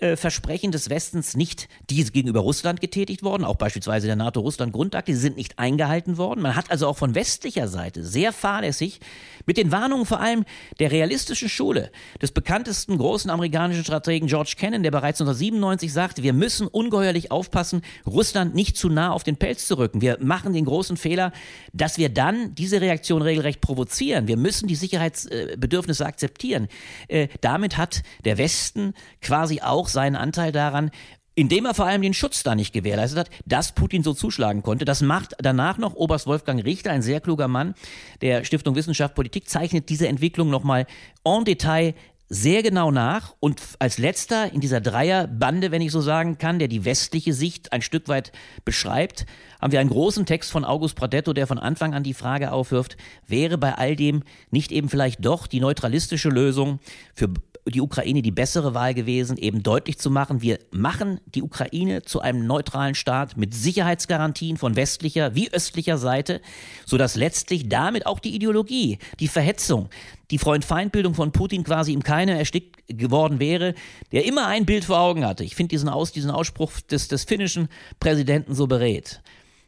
[0.00, 5.18] äh, Versprechen des Westens nicht diese gegenüber Russland getätigt worden, auch beispielsweise der NATO-Russland-Grundakte, die
[5.18, 6.40] sind nicht eingehalten worden.
[6.40, 9.00] Man hat also auch von westlicher Seite sehr fahrlässig
[9.44, 10.44] mit den Warnungen vor allem
[10.78, 11.90] der realistischen Schule
[12.22, 17.82] des bekanntesten großen amerikanischen Strategen George Kennan, der bereits 1997 sagte, wir müssen ungeheuerlich aufpassen,
[18.06, 20.00] Russland nicht zu nah auf den Pelz zu rücken.
[20.00, 21.32] Wir machen den großen Fehler,
[21.72, 24.28] dass wir dann diese Reaktion regelrecht provozieren.
[24.28, 26.68] Wir müssen die Sicherheitsbedürfnisse akzeptieren.
[27.08, 30.90] Äh, damit hat der Westen quasi auch auch seinen Anteil daran,
[31.34, 34.84] indem er vor allem den Schutz da nicht gewährleistet hat, dass Putin so zuschlagen konnte.
[34.84, 37.74] Das macht danach noch Oberst Wolfgang Richter, ein sehr kluger Mann
[38.20, 40.86] der Stiftung Wissenschaft Politik, zeichnet diese Entwicklung nochmal
[41.24, 41.94] en Detail
[42.30, 46.68] sehr genau nach und als letzter in dieser Dreierbande, wenn ich so sagen kann, der
[46.68, 48.32] die westliche Sicht ein Stück weit
[48.66, 49.24] beschreibt,
[49.62, 52.98] haben wir einen großen Text von August Pradetto, der von Anfang an die Frage aufwirft,
[53.26, 56.80] wäre bei all dem nicht eben vielleicht doch die neutralistische Lösung
[57.14, 57.30] für
[57.70, 62.20] die Ukraine die bessere Wahl gewesen, eben deutlich zu machen, wir machen die Ukraine zu
[62.20, 66.40] einem neutralen Staat mit Sicherheitsgarantien von westlicher wie östlicher Seite,
[66.84, 69.88] sodass letztlich damit auch die Ideologie, die Verhetzung,
[70.30, 73.74] die Freund-Feind-Bildung von Putin quasi im Keine erstickt geworden wäre,
[74.12, 75.44] der immer ein Bild vor Augen hatte.
[75.44, 77.68] Ich finde diesen, Aus, diesen Ausspruch des, des finnischen
[78.00, 79.22] Präsidenten so berät,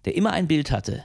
[0.05, 1.05] der immer ein Bild hatte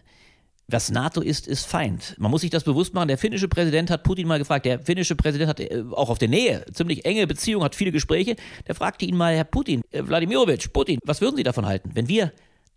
[0.68, 2.16] was NATO ist, ist Feind.
[2.18, 3.08] Man muss sich das bewusst machen.
[3.08, 4.66] Der finnische Präsident hat Putin mal gefragt.
[4.66, 8.36] Der finnische Präsident hat äh, auch auf der Nähe ziemlich enge Beziehungen, hat viele Gespräche.
[8.68, 12.08] Der fragte ihn mal, Herr Putin, äh, Wladimirovich, Putin, was würden Sie davon halten, wenn
[12.08, 12.32] wir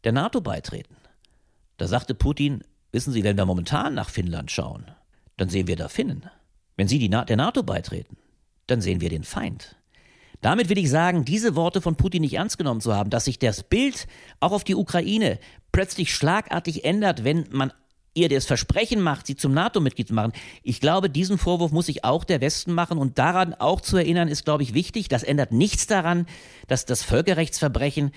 [0.04, 0.96] der NATO beitreten?
[1.78, 4.90] Da sagte Putin, wissen Sie, wenn wir momentan nach Finnland schauen,
[5.38, 6.28] dann sehen wir da Finnen.
[6.76, 8.18] Wenn Sie Na der NATO beitreten,
[8.66, 9.76] dann sehen wir den Feind.
[10.40, 13.38] Damit will ich sagen, diese Worte von Putin nicht ernst genommen zu haben, dass sich
[13.38, 14.06] das Bild
[14.38, 15.38] auch auf die Ukraine
[15.78, 17.72] plötzlich schlagartig ändert, wenn man
[18.12, 20.32] ihr das Versprechen macht, sie zum NATO-Mitglied zu machen.
[20.64, 24.26] Ich glaube, diesen Vorwurf muss sich auch der Westen machen und daran auch zu erinnern,
[24.26, 25.06] ist, glaube ich, wichtig.
[25.06, 26.26] Das ändert nichts daran,
[26.66, 28.10] dass das Völkerrechtsverbrechen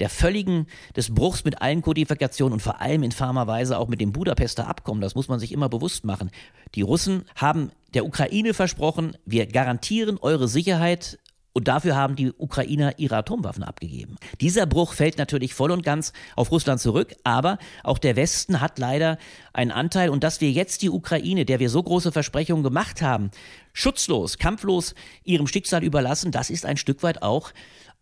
[0.00, 4.12] der völligen, des Bruchs mit allen Kodifikationen und vor allem infamer Weise auch mit dem
[4.12, 6.30] Budapester Abkommen, das muss man sich immer bewusst machen.
[6.74, 11.18] Die Russen haben der Ukraine versprochen, wir garantieren eure Sicherheit
[11.52, 14.16] und dafür haben die Ukrainer ihre Atomwaffen abgegeben.
[14.40, 18.78] Dieser Bruch fällt natürlich voll und ganz auf Russland zurück, aber auch der Westen hat
[18.78, 19.18] leider
[19.52, 23.30] einen Anteil und dass wir jetzt die Ukraine, der wir so große Versprechungen gemacht haben,
[23.72, 27.52] schutzlos, kampflos ihrem Schicksal überlassen, das ist ein Stück weit auch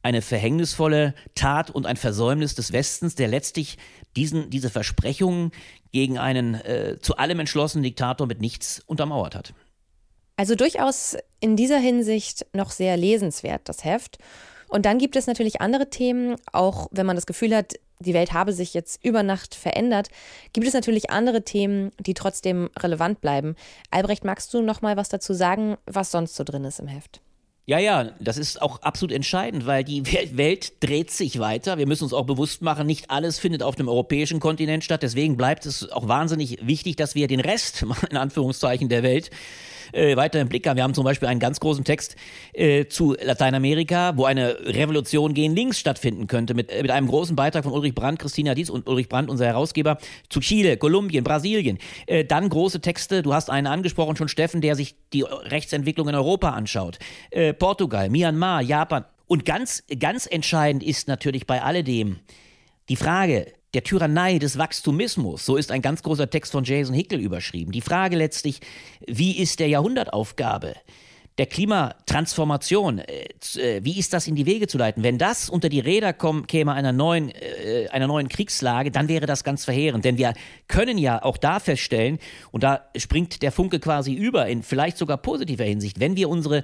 [0.02, 3.76] eine verhängnisvolle Tat und ein Versäumnis des Westens, der letztlich
[4.16, 5.50] diesen, diese Versprechungen
[5.92, 9.52] gegen einen äh, zu allem entschlossenen Diktator mit nichts untermauert hat.
[10.40, 14.16] Also durchaus in dieser Hinsicht noch sehr lesenswert, das Heft.
[14.68, 18.33] Und dann gibt es natürlich andere Themen, auch wenn man das Gefühl hat, die Welt
[18.33, 20.09] habe sich jetzt über Nacht verändert,
[20.55, 23.55] gibt es natürlich andere Themen, die trotzdem relevant bleiben.
[23.90, 27.20] Albrecht, magst du noch mal was dazu sagen, was sonst so drin ist im Heft?
[27.66, 31.76] Ja, ja, das ist auch absolut entscheidend, weil die Welt dreht sich weiter.
[31.76, 35.03] Wir müssen uns auch bewusst machen, nicht alles findet auf dem europäischen Kontinent statt.
[35.03, 39.31] Deswegen bleibt es auch wahnsinnig wichtig, dass wir den Rest, in Anführungszeichen, der Welt
[39.92, 40.76] äh, weiter im Blick haben.
[40.76, 42.16] Wir haben zum Beispiel einen ganz großen Text
[42.53, 47.37] äh, zu Lateinamerika, wo eine Revolution gegen links stattfinden könnte, mit, äh, mit einem großen
[47.37, 49.98] Beitrag von Ulrich Brandt, Christina Dietz und Ulrich Brandt, unser Herausgeber,
[50.29, 51.79] zu Chile, Kolumbien, Brasilien.
[52.07, 56.14] Äh, dann große Texte, du hast einen angesprochen, schon Steffen, der sich die Rechtsentwicklung in
[56.14, 56.98] Europa anschaut.
[57.31, 59.05] Äh, Portugal, Myanmar, Japan.
[59.26, 62.18] Und ganz, ganz entscheidend ist natürlich bei alledem
[62.88, 67.20] die Frage, der Tyrannei des Wachstumismus, so ist ein ganz großer Text von Jason Hickel
[67.20, 67.72] überschrieben.
[67.72, 68.61] Die Frage letztlich,
[69.06, 70.74] wie ist der Jahrhundertaufgabe
[71.40, 75.02] der Klimatransformation, äh, äh, wie ist das in die Wege zu leiten?
[75.02, 79.24] Wenn das unter die Räder kommen, käme einer neuen, äh, einer neuen Kriegslage, dann wäre
[79.24, 80.04] das ganz verheerend.
[80.04, 80.35] Denn wir
[80.68, 82.18] können ja auch da feststellen,
[82.50, 86.62] und da springt der Funke quasi über in vielleicht sogar positiver Hinsicht, wenn wir unsere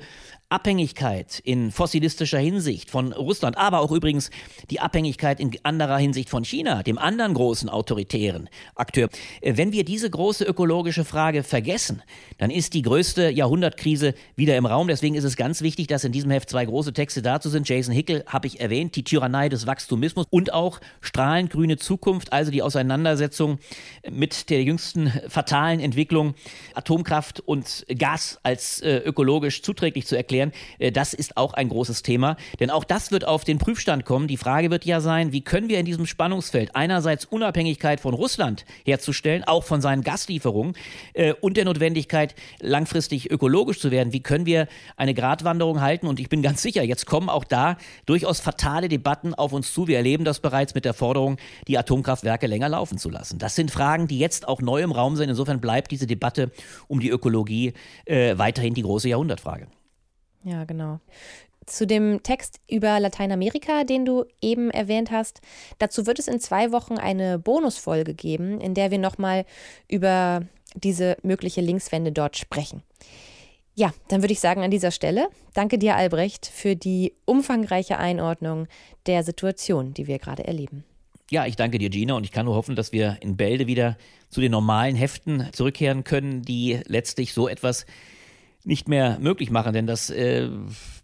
[0.48, 4.30] Abhängigkeit in fossilistischer Hinsicht von Russland, aber auch übrigens
[4.70, 9.08] die Abhängigkeit in anderer Hinsicht von China, dem anderen großen autoritären Akteur.
[9.40, 12.00] Äh, wenn wir diese große ökologische Frage vergessen,
[12.38, 14.86] dann ist die größte Jahrhundertkrise wieder im Raum.
[14.86, 17.68] Deswegen ist es ganz wichtig, dass in diesem Heft zwei große Texte dazu sind.
[17.68, 22.52] Jason Hickel habe ich erwähnt, die Tyrannei des Wachstumismus und auch strahlend grüne Zukunft, also
[22.52, 23.58] die Auseinandersetzung
[24.08, 26.34] mit der jüngsten fatalen Entwicklung,
[26.74, 30.52] Atomkraft und Gas als äh, ökologisch zuträglich zu erklären erklären.
[30.78, 34.28] Äh, das ist auch ein großes Thema, denn auch das wird auf den Prüfstand kommen.
[34.28, 38.64] Die Frage wird ja sein, wie können wir in diesem Spannungsfeld einerseits Unabhängigkeit von Russland
[38.84, 40.74] herzustellen, auch von seinen Gaslieferungen
[41.14, 44.12] äh, und der Notwendigkeit, langfristig ökologisch zu werden.
[44.12, 46.06] Wie können wir eine Gratwanderung halten?
[46.06, 49.86] Und ich bin ganz sicher, jetzt kommen auch da durchaus fatale Debatten auf uns zu.
[49.86, 51.36] Wir erleben das bereits mit der Forderung,
[51.68, 53.38] die Atomkraftwerke länger laufen zu lassen.
[53.38, 55.28] Das sind Fragen, die jetzt auch neu im Raum sind.
[55.28, 56.50] Insofern bleibt diese Debatte
[56.88, 57.72] um die Ökologie
[58.04, 59.68] äh, weiterhin die große Jahrhundertfrage.
[60.46, 61.00] Ja, genau.
[61.66, 65.40] Zu dem Text über Lateinamerika, den du eben erwähnt hast,
[65.78, 69.44] dazu wird es in zwei Wochen eine Bonusfolge geben, in der wir nochmal
[69.88, 70.42] über
[70.74, 72.84] diese mögliche Linkswende dort sprechen.
[73.74, 78.68] Ja, dann würde ich sagen an dieser Stelle, danke dir, Albrecht, für die umfangreiche Einordnung
[79.06, 80.84] der Situation, die wir gerade erleben.
[81.28, 83.98] Ja, ich danke dir, Gina, und ich kann nur hoffen, dass wir in Bälde wieder
[84.30, 87.84] zu den normalen Heften zurückkehren können, die letztlich so etwas
[88.66, 90.48] nicht mehr möglich machen, denn das äh,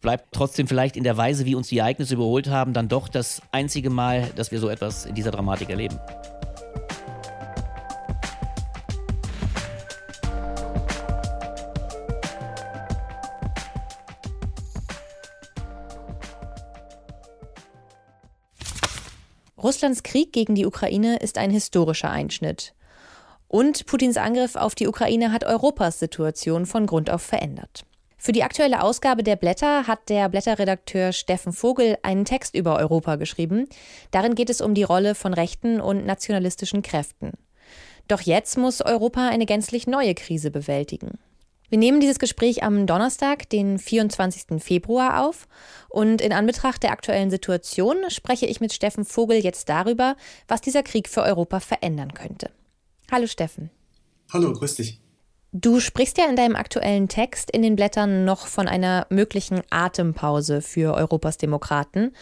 [0.01, 3.41] bleibt trotzdem vielleicht in der Weise, wie uns die Ereignisse überholt haben, dann doch das
[3.53, 5.97] einzige Mal, dass wir so etwas in dieser Dramatik erleben.
[19.57, 22.75] Russlands Krieg gegen die Ukraine ist ein historischer Einschnitt.
[23.53, 27.85] Und Putins Angriff auf die Ukraine hat Europas Situation von Grund auf verändert.
[28.17, 33.17] Für die aktuelle Ausgabe der Blätter hat der Blätterredakteur Steffen Vogel einen Text über Europa
[33.17, 33.69] geschrieben.
[34.11, 37.33] Darin geht es um die Rolle von rechten und nationalistischen Kräften.
[38.09, 41.19] Doch jetzt muss Europa eine gänzlich neue Krise bewältigen.
[41.69, 44.63] Wir nehmen dieses Gespräch am Donnerstag, den 24.
[44.63, 45.47] Februar auf.
[45.91, 50.17] Und in Anbetracht der aktuellen Situation spreche ich mit Steffen Vogel jetzt darüber,
[50.49, 52.49] was dieser Krieg für Europa verändern könnte.
[53.13, 53.69] Hallo Steffen.
[54.33, 54.99] Hallo, grüß dich.
[55.53, 60.63] Du sprichst ja in deinem aktuellen Text in den Blättern noch von einer möglichen Atempause
[60.63, 62.13] für Europas Demokraten.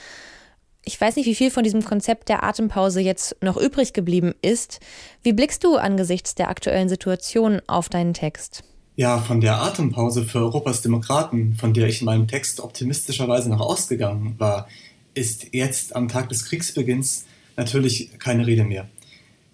[0.84, 4.80] Ich weiß nicht, wie viel von diesem Konzept der Atempause jetzt noch übrig geblieben ist.
[5.22, 8.64] Wie blickst du angesichts der aktuellen Situation auf deinen Text?
[8.96, 13.60] Ja, von der Atempause für Europas Demokraten, von der ich in meinem Text optimistischerweise noch
[13.60, 14.66] ausgegangen war,
[15.14, 17.26] ist jetzt am Tag des Kriegsbeginns
[17.56, 18.88] natürlich keine Rede mehr.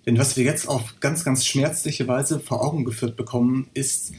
[0.06, 4.12] Denn was wir jetzt auf ganz, ganz schmerzliche Weise vor Augen geführt bekommen, ist,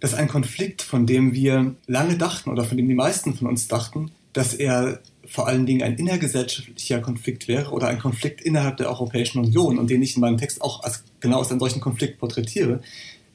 [0.00, 3.68] dass ein Konflikt, von dem wir lange dachten oder von dem die meisten von uns
[3.68, 8.88] dachten, dass er vor allen Dingen ein innergesellschaftlicher Konflikt wäre oder ein Konflikt innerhalb der
[8.88, 12.18] Europäischen Union und den ich in meinem Text auch als, genau als einen solchen Konflikt
[12.18, 12.80] porträtiere,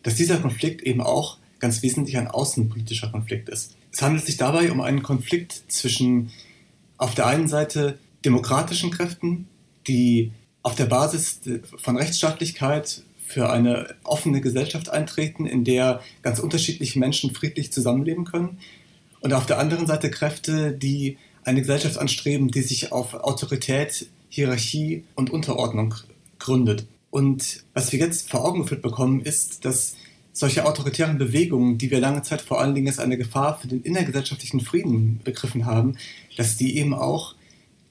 [0.04, 3.76] dass dieser Konflikt eben auch ganz wesentlich ein außenpolitischer Konflikt ist.
[3.92, 6.32] Es handelt sich dabei um einen Konflikt zwischen
[6.98, 9.48] auf der einen Seite demokratischen Kräften,
[9.88, 10.32] die
[10.66, 11.42] auf der Basis
[11.78, 18.58] von Rechtsstaatlichkeit für eine offene Gesellschaft eintreten, in der ganz unterschiedliche Menschen friedlich zusammenleben können.
[19.20, 25.04] Und auf der anderen Seite Kräfte, die eine Gesellschaft anstreben, die sich auf Autorität, Hierarchie
[25.14, 25.94] und Unterordnung
[26.40, 26.88] gründet.
[27.12, 29.96] Und was wir jetzt vor Augen geführt bekommen, ist, dass
[30.34, 33.84] solche autoritären Bewegungen, die wir lange Zeit vor allen Dingen als eine Gefahr für den
[33.84, 35.98] innergesellschaftlichen Frieden begriffen haben,
[36.38, 37.36] dass die eben auch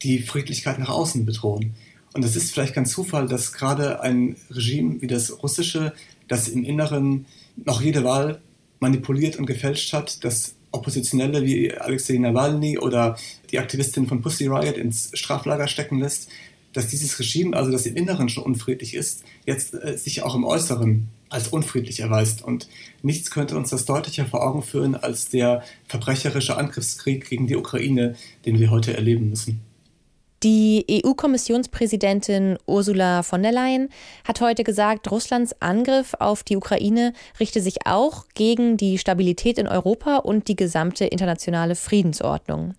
[0.02, 1.76] die Friedlichkeit nach außen bedrohen.
[2.14, 5.92] Und es ist vielleicht kein Zufall, dass gerade ein Regime wie das russische,
[6.28, 8.40] das im Inneren noch jede Wahl
[8.78, 13.16] manipuliert und gefälscht hat, das Oppositionelle wie Alexei Nawalny oder
[13.50, 16.28] die Aktivistin von Pussy Riot ins Straflager stecken lässt,
[16.72, 20.44] dass dieses Regime, also das im Inneren schon unfriedlich ist, jetzt äh, sich auch im
[20.44, 22.42] Äußeren als unfriedlich erweist.
[22.42, 22.68] Und
[23.02, 28.16] nichts könnte uns das deutlicher vor Augen führen als der verbrecherische Angriffskrieg gegen die Ukraine,
[28.44, 29.60] den wir heute erleben müssen.
[30.44, 33.88] Die EU-Kommissionspräsidentin Ursula von der Leyen
[34.28, 39.66] hat heute gesagt, Russlands Angriff auf die Ukraine richte sich auch gegen die Stabilität in
[39.66, 42.74] Europa und die gesamte internationale Friedensordnung.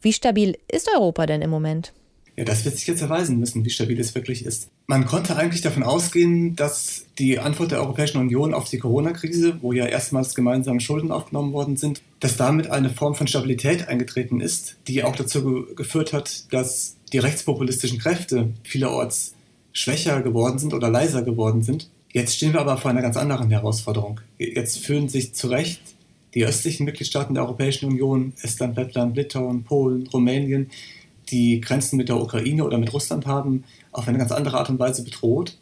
[0.00, 1.92] Wie stabil ist Europa denn im Moment?
[2.38, 4.68] Ja, das wird sich jetzt erweisen müssen, wie stabil es wirklich ist.
[4.86, 9.72] Man konnte eigentlich davon ausgehen, dass die Antwort der Europäischen Union auf die Corona-Krise, wo
[9.72, 14.76] ja erstmals gemeinsame Schulden aufgenommen worden sind, dass damit eine Form von Stabilität eingetreten ist,
[14.86, 19.34] die auch dazu ge geführt hat, dass die rechtspopulistischen Kräfte vielerorts
[19.72, 21.90] schwächer geworden sind oder leiser geworden sind.
[22.12, 24.20] Jetzt stehen wir aber vor einer ganz anderen Herausforderung.
[24.38, 25.80] Jetzt fühlen sich zu Recht
[26.34, 30.70] die östlichen Mitgliedstaaten der Europäischen Union, Estland, Lettland, Litauen, Polen, Rumänien,
[31.30, 34.78] die Grenzen mit der Ukraine oder mit Russland haben, auf eine ganz andere Art und
[34.78, 35.58] Weise bedroht.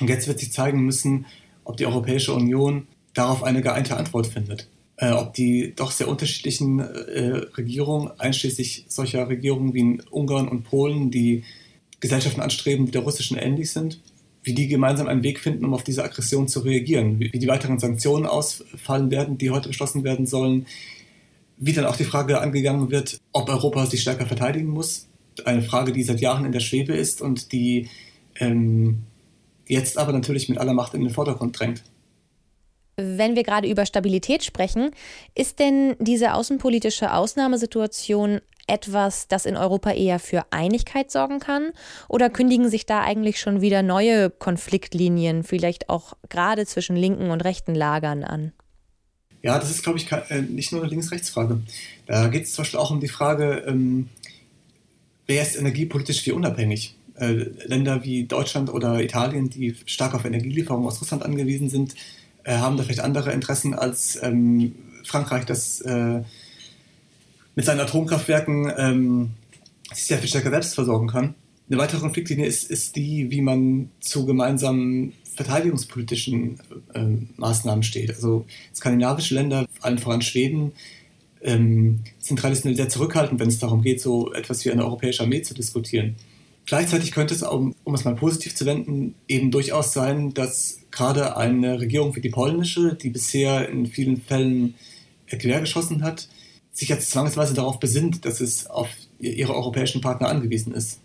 [0.00, 1.26] Und jetzt wird sich zeigen müssen,
[1.64, 4.68] ob die Europäische Union darauf eine geeinte Antwort findet.
[4.96, 10.62] Äh, ob die doch sehr unterschiedlichen äh, Regierungen, einschließlich solcher Regierungen wie in Ungarn und
[10.64, 11.42] Polen, die
[11.98, 14.00] Gesellschaften anstreben, die der russischen ähnlich sind,
[14.44, 17.48] wie die gemeinsam einen Weg finden, um auf diese Aggression zu reagieren, wie, wie die
[17.48, 20.66] weiteren Sanktionen ausfallen werden, die heute beschlossen werden sollen,
[21.56, 25.08] wie dann auch die Frage angegangen wird, ob Europa sich stärker verteidigen muss.
[25.44, 27.88] Eine Frage, die seit Jahren in der Schwebe ist und die
[28.36, 29.02] ähm,
[29.66, 31.82] jetzt aber natürlich mit aller Macht in den Vordergrund drängt.
[32.96, 34.90] Wenn wir gerade über Stabilität sprechen,
[35.34, 41.72] ist denn diese außenpolitische Ausnahmesituation etwas, das in Europa eher für Einigkeit sorgen kann?
[42.08, 47.42] Oder kündigen sich da eigentlich schon wieder neue Konfliktlinien, vielleicht auch gerade zwischen linken und
[47.42, 48.52] rechten Lagern an?
[49.44, 51.60] Ja, das ist, glaube ich, äh, nicht nur eine Links-Rechts-Frage.
[52.06, 54.08] Da geht es zum Beispiel auch um die Frage, ähm,
[55.26, 56.96] wer ist energiepolitisch wie unabhängig?
[57.16, 61.94] Äh, Länder wie Deutschland oder Italien, die stark auf Energielieferungen aus Russland angewiesen sind,
[62.44, 66.22] äh, haben da vielleicht andere Interessen als ähm, Frankreich, das äh,
[67.54, 69.30] mit seinen Atomkraftwerken ähm,
[69.92, 71.34] sich sehr viel stärker selbst versorgen kann.
[71.68, 76.58] Eine weitere Konfliktlinie ist, ist die, wie man zu gemeinsamen verteidigungspolitischen
[76.94, 77.04] äh,
[77.36, 78.10] Maßnahmen steht.
[78.10, 80.72] Also skandinavische Länder, allen voran Schweden,
[81.42, 85.42] ähm, sind traditionell sehr zurückhaltend, wenn es darum geht, so etwas wie eine europäische Armee
[85.42, 86.16] zu diskutieren.
[86.66, 91.36] Gleichzeitig könnte es, um, um es mal positiv zu wenden, eben durchaus sein, dass gerade
[91.36, 94.74] eine Regierung wie die polnische, die bisher in vielen Fällen
[95.26, 96.28] quergeschossen hat,
[96.72, 101.00] sich jetzt zwangsweise darauf besinnt, dass es auf ihre europäischen Partner angewiesen ist.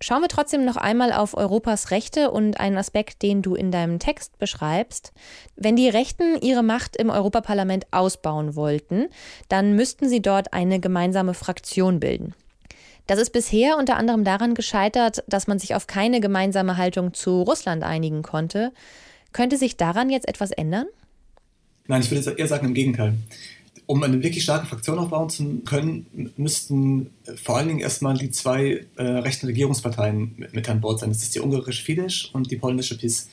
[0.00, 3.98] Schauen wir trotzdem noch einmal auf Europas Rechte und einen Aspekt, den du in deinem
[3.98, 5.12] Text beschreibst.
[5.56, 9.08] Wenn die Rechten ihre Macht im Europaparlament ausbauen wollten,
[9.48, 12.34] dann müssten sie dort eine gemeinsame Fraktion bilden.
[13.08, 17.42] Das ist bisher unter anderem daran gescheitert, dass man sich auf keine gemeinsame Haltung zu
[17.42, 18.72] Russland einigen konnte.
[19.32, 20.86] Könnte sich daran jetzt etwas ändern?
[21.88, 23.14] Nein, ich würde eher sagen, im Gegenteil
[23.88, 27.08] um eine wirklich starke Fraktion aufbauen zu können, müssten
[27.42, 31.08] vor allen Dingen erstmal die zwei äh, rechten Regierungsparteien mit, mit, an Bord sein.
[31.08, 33.30] Das ist die ungarische Fidesz und die polnische PiS.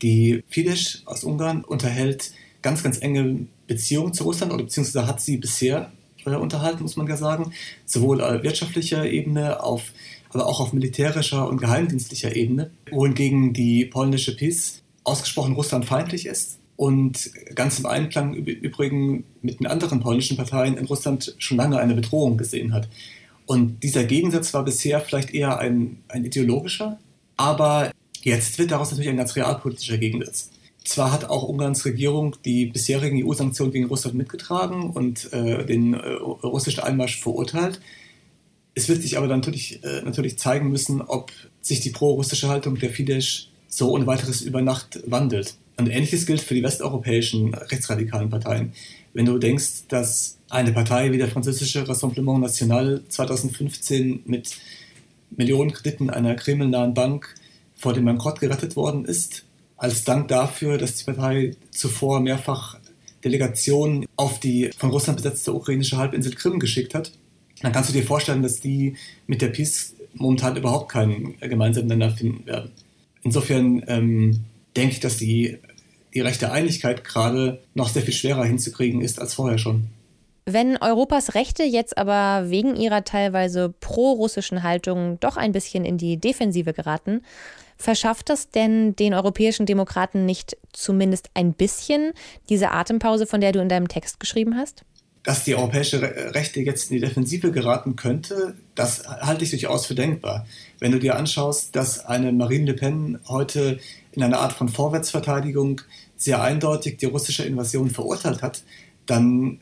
[0.00, 2.30] Die Fidesz aus Ungarn unterhält
[2.62, 5.90] ganz, ganz enge Beziehungen zu Russland oder beziehungsweise hat sie bisher
[6.26, 7.52] äh, unterhalten, muss man ja sagen.
[7.84, 9.92] Sowohl auf wirtschaftlicher Ebene, auf,
[10.30, 12.70] aber auch auf militärischer und geheimdienstlicher Ebene.
[12.92, 20.00] Wohingegen die polnische PiS ausgesprochen russlandfeindlich ist und ganz im Einklang übrigens mit den anderen
[20.00, 22.88] polnischen Parteien in Russland schon lange eine Bedrohung gesehen hat.
[23.46, 26.98] Und dieser Gegensatz war bisher vielleicht eher ein, ein ideologischer,
[27.36, 27.90] aber
[28.22, 30.50] Jetzt wird daraus natürlich ein ganz realpolitischer Gegensatz.
[30.84, 35.98] Zwar hat auch Ungarns Regierung die bisherigen EU-Sanktionen gegen Russland mitgetragen und äh, den äh,
[35.98, 37.80] russischen Einmarsch verurteilt.
[38.74, 42.90] Es wird sich aber natürlich, äh, natürlich zeigen müssen, ob sich die pro-russische Haltung der
[42.90, 45.54] Fidesz so ohne weiteres über Nacht wandelt.
[45.76, 48.72] Und ähnliches gilt für die westeuropäischen rechtsradikalen Parteien.
[49.14, 54.56] Wenn du denkst, dass eine Partei wie der französische Rassemblement National 2015 mit
[55.30, 57.34] Millionenkrediten einer kremlnahen Bank
[57.74, 59.44] vor dem Bankrott gerettet worden ist,
[59.76, 62.78] als Dank dafür, dass die Partei zuvor mehrfach
[63.24, 67.12] Delegationen auf die von Russland besetzte ukrainische Halbinsel Krim geschickt hat,
[67.62, 68.96] dann kannst du dir vorstellen, dass die
[69.26, 72.70] mit der Peace momentan überhaupt keinen gemeinsamen Nenner finden werden.
[73.22, 74.44] Insofern ähm,
[74.76, 75.58] denke ich, dass die,
[76.14, 79.88] die rechte Einigkeit gerade noch sehr viel schwerer hinzukriegen ist als vorher schon.
[80.44, 86.16] Wenn Europas Rechte jetzt aber wegen ihrer teilweise pro-russischen Haltung doch ein bisschen in die
[86.16, 87.22] Defensive geraten,
[87.76, 92.12] verschafft das denn den europäischen Demokraten nicht zumindest ein bisschen
[92.48, 94.84] diese Atempause, von der du in deinem Text geschrieben hast?
[95.24, 96.02] Dass die europäische
[96.34, 100.46] Rechte jetzt in die Defensive geraten könnte, das halte ich durchaus für denkbar.
[100.80, 103.78] Wenn du dir anschaust, dass eine Marine Le Pen heute
[104.10, 105.80] in einer Art von Vorwärtsverteidigung
[106.16, 108.62] sehr eindeutig die russische Invasion verurteilt hat,
[109.06, 109.60] dann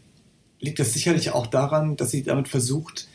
[0.60, 3.08] liegt das sicherlich auch daran, dass sie damit versucht,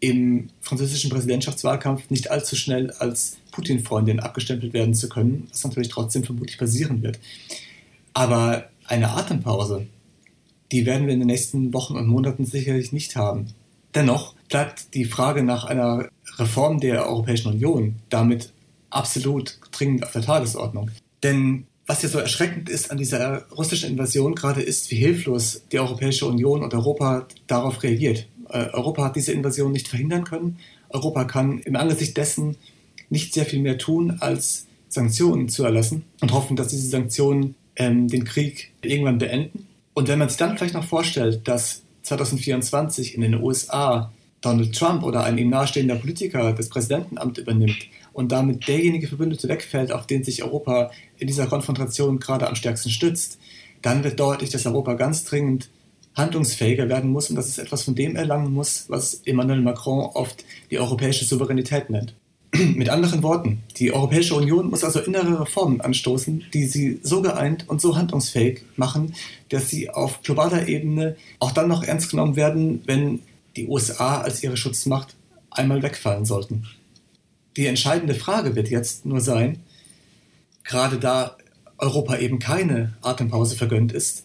[0.00, 6.24] im französischen Präsidentschaftswahlkampf nicht allzu schnell als Putin-Freundin abgestempelt werden zu können, was natürlich trotzdem
[6.24, 7.20] vermutlich passieren wird.
[8.12, 9.86] Aber eine Atempause,
[10.72, 13.54] die werden wir in den nächsten Wochen und Monaten sicherlich nicht haben.
[13.94, 16.08] Dennoch bleibt die Frage nach einer
[16.38, 18.52] Reform der Europäischen Union damit
[18.90, 20.90] absolut dringend auf der Tagesordnung.
[21.22, 25.78] Denn was ja so erschreckend ist an dieser russischen Invasion gerade ist, wie hilflos die
[25.78, 28.28] Europäische Union und Europa darauf reagiert.
[28.48, 30.58] Äh, Europa hat diese Invasion nicht verhindern können.
[30.88, 32.56] Europa kann im Angesicht dessen
[33.10, 38.08] nicht sehr viel mehr tun, als Sanktionen zu erlassen und hoffen, dass diese Sanktionen ähm,
[38.08, 39.66] den Krieg irgendwann beenden.
[39.94, 45.04] Und wenn man sich dann vielleicht noch vorstellt, dass 2024 in den USA Donald Trump
[45.04, 50.24] oder ein ihm nahestehender Politiker das Präsidentenamt übernimmt und damit derjenige Verbündete wegfällt, auf den
[50.24, 53.38] sich Europa in dieser Konfrontation gerade am stärksten stützt,
[53.82, 55.70] dann wird deutlich, dass Europa ganz dringend
[56.14, 60.44] handlungsfähiger werden muss und dass es etwas von dem erlangen muss, was Emmanuel Macron oft
[60.70, 62.14] die europäische Souveränität nennt.
[62.74, 67.66] Mit anderen Worten, die Europäische Union muss also innere Reformen anstoßen, die sie so geeint
[67.66, 69.14] und so handlungsfähig machen,
[69.48, 73.20] dass sie auf globaler Ebene auch dann noch ernst genommen werden, wenn
[73.56, 75.14] die USA als ihre Schutzmacht
[75.50, 76.66] einmal wegfallen sollten.
[77.56, 79.60] Die entscheidende Frage wird jetzt nur sein,
[80.62, 81.38] gerade da
[81.78, 84.24] Europa eben keine Atempause vergönnt ist,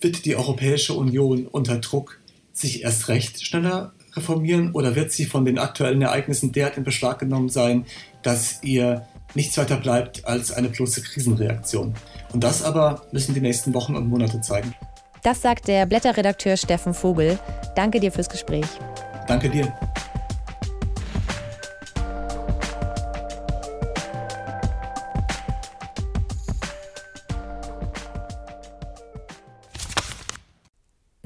[0.00, 2.20] wird die Europäische Union unter Druck
[2.52, 7.18] sich erst recht schneller reformieren oder wird sie von den aktuellen Ereignissen derart in Beschlag
[7.18, 7.86] genommen sein,
[8.22, 11.94] dass ihr nichts weiter bleibt als eine bloße Krisenreaktion?
[12.32, 14.74] Und das aber müssen die nächsten Wochen und Monate zeigen.
[15.22, 17.38] Das sagt der Blätterredakteur Steffen Vogel.
[17.76, 18.66] Danke dir fürs Gespräch.
[19.26, 19.72] Danke dir.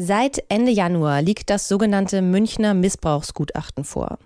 [0.09, 4.19] Seit Ende Januar liegt das sogenannte Münchner Missbrauchsgutachten vor.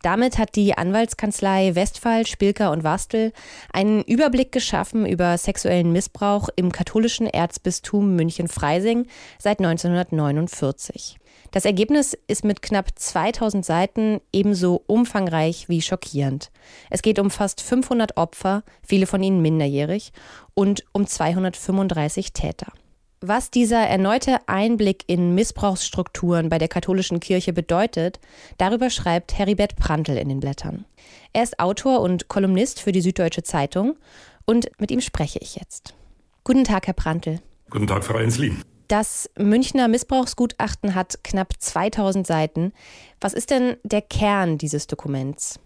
[0.00, 3.34] Damit hat die Anwaltskanzlei Westphal, Spilker und Wastel
[3.70, 9.08] einen Überblick geschaffen über sexuellen Missbrauch im katholischen Erzbistum München-Freising
[9.38, 11.18] seit 1949.
[11.50, 16.50] Das Ergebnis ist mit knapp 2000 Seiten ebenso umfangreich wie schockierend.
[16.88, 20.14] Es geht um fast 500 Opfer, viele von ihnen minderjährig,
[20.54, 22.72] und um 235 Täter.
[23.22, 28.18] Was dieser erneute Einblick in Missbrauchsstrukturen bei der katholischen Kirche bedeutet,
[28.56, 30.86] darüber schreibt Heribert Prantl in den Blättern.
[31.34, 33.98] Er ist Autor und Kolumnist für die Süddeutsche Zeitung
[34.46, 35.94] und mit ihm spreche ich jetzt.
[36.44, 37.40] Guten Tag, Herr Prantl.
[37.68, 38.62] Guten Tag, Frau Enslin.
[38.88, 42.72] Das Münchner Missbrauchsgutachten hat knapp 2000 Seiten.
[43.20, 45.60] Was ist denn der Kern dieses Dokuments?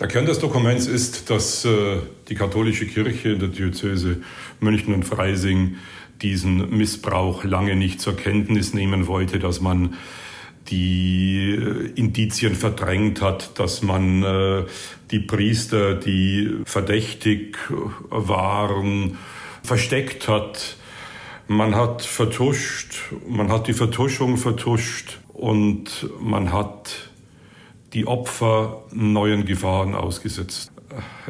[0.00, 4.22] Der Kern des Dokuments ist, dass äh, die katholische Kirche in der Diözese
[4.60, 5.76] München und Freising
[6.22, 9.94] diesen Missbrauch lange nicht zur Kenntnis nehmen wollte, dass man
[10.68, 14.64] die äh, Indizien verdrängt hat, dass man äh,
[15.10, 17.58] die Priester, die verdächtig
[18.10, 19.18] waren,
[19.62, 20.76] versteckt hat.
[21.48, 27.10] Man hat vertuscht, man hat die Vertuschung vertuscht und man hat
[27.92, 30.72] die Opfer neuen Gefahren ausgesetzt.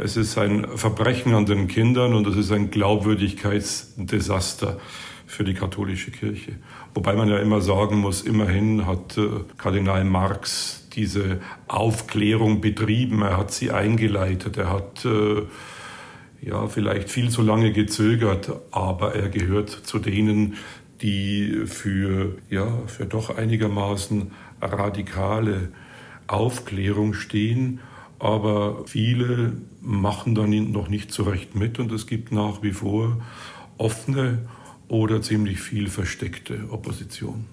[0.03, 4.79] Es ist ein Verbrechen an den Kindern und es ist ein Glaubwürdigkeitsdesaster
[5.27, 6.57] für die katholische Kirche.
[6.95, 13.37] Wobei man ja immer sagen muss, immerhin hat äh, Kardinal Marx diese Aufklärung betrieben, er
[13.37, 15.43] hat sie eingeleitet, er hat äh,
[16.41, 20.57] ja, vielleicht viel zu lange gezögert, aber er gehört zu denen,
[21.03, 25.69] die für, ja, für doch einigermaßen radikale
[26.27, 27.81] Aufklärung stehen.
[28.19, 33.21] Aber viele machen dann noch nicht so recht mit und es gibt nach wie vor
[33.79, 34.39] offene
[34.89, 37.45] oder ziemlich viel versteckte Opposition.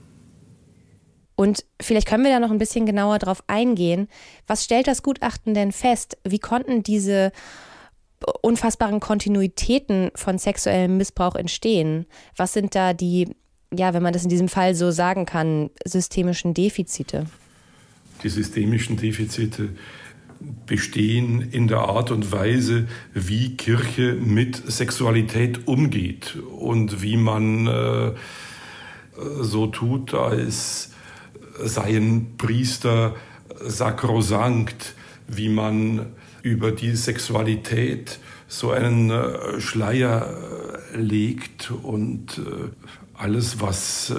[1.36, 4.08] Und vielleicht können wir da noch ein bisschen genauer drauf eingehen.
[4.48, 6.18] Was stellt das Gutachten denn fest?
[6.24, 7.32] Wie konnten diese
[8.42, 12.06] unfassbaren Kontinuitäten von sexuellem Missbrauch entstehen?
[12.38, 13.36] Was sind da die,
[13.74, 17.26] ja, wenn man das in diesem Fall so sagen kann, systemischen Defizite?
[18.24, 19.70] Die systemischen Defizite
[20.66, 28.12] bestehen in der Art und Weise, wie Kirche mit Sexualität umgeht und wie man äh,
[29.42, 30.92] so tut, als
[31.60, 33.16] seien Priester
[33.60, 34.96] sakrosankt,
[35.28, 36.08] wie man
[36.42, 40.34] über die Sexualität so einen äh, Schleier
[40.94, 42.70] äh, legt und äh,
[43.16, 44.14] alles, was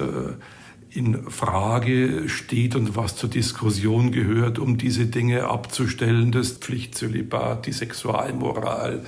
[0.94, 7.72] in Frage steht und was zur Diskussion gehört, um diese Dinge abzustellen, das Pflichtzölibat, die
[7.72, 9.04] Sexualmoral,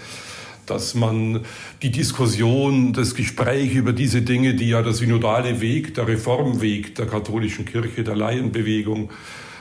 [0.66, 1.44] dass man
[1.82, 7.06] die Diskussion, das Gespräch über diese Dinge, die ja der synodale Weg, der Reformweg der
[7.06, 9.10] katholischen Kirche, der Laienbewegung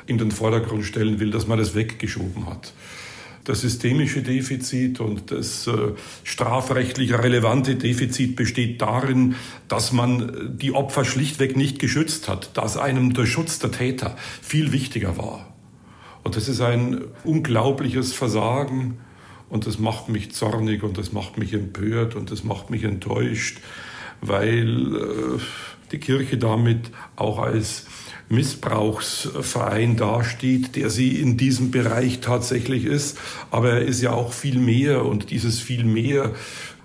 [0.08, 2.74] in den Vordergrund stellen will, dass man das weggeschoben hat.
[3.46, 5.94] Das systemische Defizit und das äh,
[6.24, 9.36] strafrechtlich relevante Defizit besteht darin,
[9.68, 14.72] dass man die Opfer schlichtweg nicht geschützt hat, dass einem der Schutz der Täter viel
[14.72, 15.54] wichtiger war.
[16.24, 18.98] Und das ist ein unglaubliches Versagen
[19.48, 23.60] und das macht mich zornig und das macht mich empört und das macht mich enttäuscht,
[24.22, 25.40] weil äh,
[25.92, 27.86] die Kirche damit auch als
[28.30, 33.18] Missbrauchsverein dasteht, der sie in diesem Bereich tatsächlich ist.
[33.52, 36.34] Aber er ist ja auch viel mehr und dieses viel mehr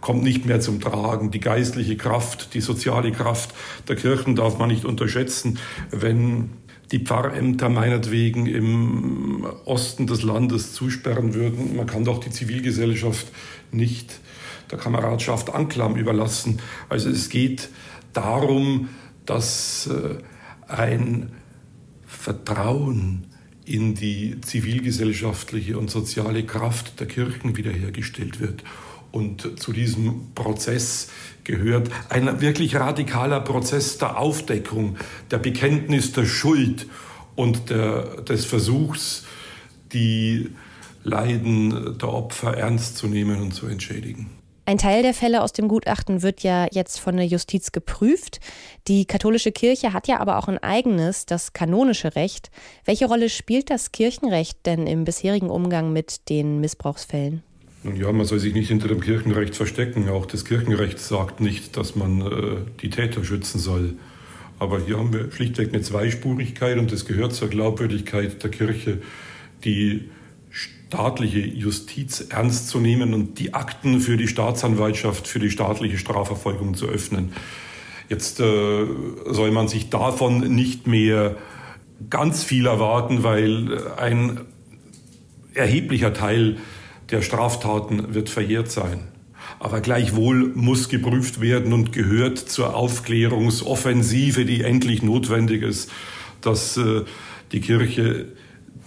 [0.01, 1.31] kommt nicht mehr zum Tragen.
[1.31, 3.55] Die geistliche Kraft, die soziale Kraft
[3.89, 5.59] der Kirchen darf man nicht unterschätzen.
[5.91, 6.51] Wenn
[6.91, 13.29] die Pfarrämter meinetwegen im Osten des Landes zusperren würden, man kann doch die Zivilgesellschaft
[13.71, 14.21] nicht
[14.71, 16.61] der Kameradschaft Anklam überlassen.
[16.89, 17.69] Also es geht
[18.13, 18.89] darum,
[19.27, 20.17] dass äh,
[20.73, 21.33] ein
[22.07, 23.27] Vertrauen
[23.65, 28.65] in die zivilgesellschaftliche und soziale Kraft der Kirchen wiederhergestellt wird.
[29.13, 31.09] Und zu diesem Prozess
[31.45, 34.97] gehört ein wirklich radikaler Prozess der Aufdeckung,
[35.31, 36.87] der Bekenntnis der Schuld
[37.35, 39.25] und der, des Versuchs,
[39.93, 40.51] die
[41.03, 44.40] Leiden der Opfer ernst zu nehmen und zu entschädigen.
[44.71, 48.39] Ein Teil der Fälle aus dem Gutachten wird ja jetzt von der Justiz geprüft.
[48.87, 52.53] Die katholische Kirche hat ja aber auch ein eigenes, das kanonische Recht.
[52.85, 57.43] Welche Rolle spielt das Kirchenrecht denn im bisherigen Umgang mit den Missbrauchsfällen?
[57.83, 60.09] Nun ja, man soll sich nicht hinter dem Kirchenrecht verstecken.
[60.09, 63.97] Auch das Kirchenrecht sagt nicht, dass man äh, die Täter schützen soll.
[64.61, 69.03] Aber hier haben wir schlichtweg eine Zweispurigkeit und es gehört zur Glaubwürdigkeit der Kirche,
[69.65, 70.09] die
[70.91, 76.75] staatliche Justiz ernst zu nehmen und die Akten für die Staatsanwaltschaft, für die staatliche Strafverfolgung
[76.75, 77.33] zu öffnen.
[78.09, 78.87] Jetzt äh,
[79.25, 81.37] soll man sich davon nicht mehr
[82.11, 84.41] ganz viel erwarten, weil ein
[85.55, 86.57] erheblicher Teil
[87.13, 88.99] der Straftaten wird verjährt sein.
[89.61, 95.89] Aber gleichwohl muss geprüft werden und gehört zur Aufklärungsoffensive, die endlich notwendig ist,
[96.41, 97.03] dass äh,
[97.53, 98.27] die Kirche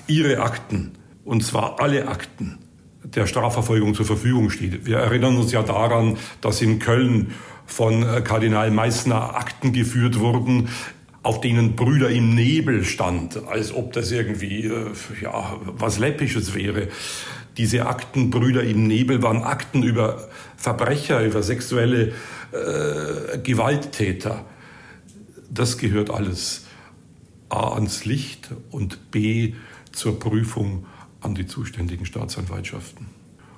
[0.07, 0.91] ihre Akten
[1.25, 2.59] und zwar alle Akten
[3.03, 4.85] der Strafverfolgung zur Verfügung steht.
[4.85, 7.33] Wir erinnern uns ja daran, dass in Köln
[7.65, 10.69] von äh, Kardinal Meissner Akten geführt wurden,
[11.21, 16.89] auf denen Brüder im Nebel stand, als ob das irgendwie äh, ja, was Läppisches wäre.
[17.57, 22.13] Diese Akten Brüder im Nebel waren Akten über Verbrecher, über sexuelle
[22.51, 24.45] äh, Gewalttäter.
[25.49, 26.65] Das gehört alles
[27.49, 29.53] A ans Licht und B
[29.91, 30.85] zur Prüfung
[31.23, 33.07] an die zuständigen Staatsanwaltschaften.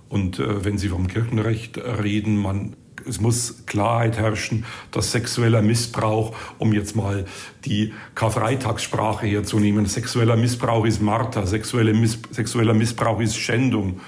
[0.09, 2.76] Und äh, wenn Sie vom Kirchenrecht reden, man,
[3.07, 7.26] es muss Klarheit herrschen, dass sexueller Missbrauch, um jetzt mal
[7.66, 13.99] die Karfreitagssprache herzunehmen, sexueller Missbrauch ist Marter, sexuelle Miss, sexueller Missbrauch ist Schändung.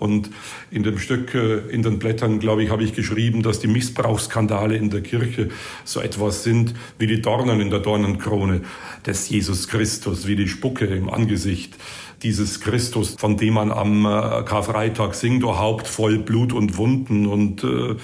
[0.00, 0.30] Und
[0.72, 4.76] in dem Stück, äh, in den Blättern, glaube ich, habe ich geschrieben, dass die Missbrauchsskandale
[4.76, 5.50] in der Kirche
[5.84, 8.62] so etwas sind wie die Dornen in der Dornenkrone
[9.06, 11.76] des Jesus Christus, wie die Spucke im Angesicht
[12.24, 17.26] dieses Christus, von dem man am äh, Karfreitag singt, o Haupt voll Blut und Wunden.
[17.26, 17.94] Und äh,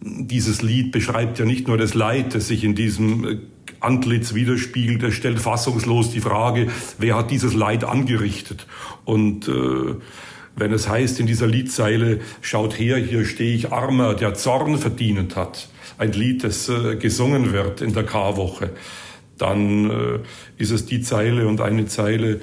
[0.00, 3.38] dieses Lied beschreibt ja nicht nur das Leid, das sich in diesem äh,
[3.80, 5.02] Antlitz widerspiegelt.
[5.04, 6.68] Es stellt fassungslos die Frage,
[6.98, 8.66] wer hat dieses Leid angerichtet?
[9.04, 9.94] Und äh,
[10.58, 15.36] Wenn es heißt in dieser Liedzeile, schaut her, hier stehe ich armer, der Zorn verdient
[15.36, 15.68] hat,
[15.98, 18.70] ein Lied, das äh, gesungen wird in der Karwoche,
[19.36, 20.18] dann äh,
[20.56, 22.40] ist es die Zeile und eine Zeile,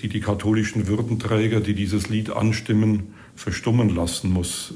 [0.00, 4.74] die die katholischen Würdenträger, die dieses Lied anstimmen, verstummen lassen muss,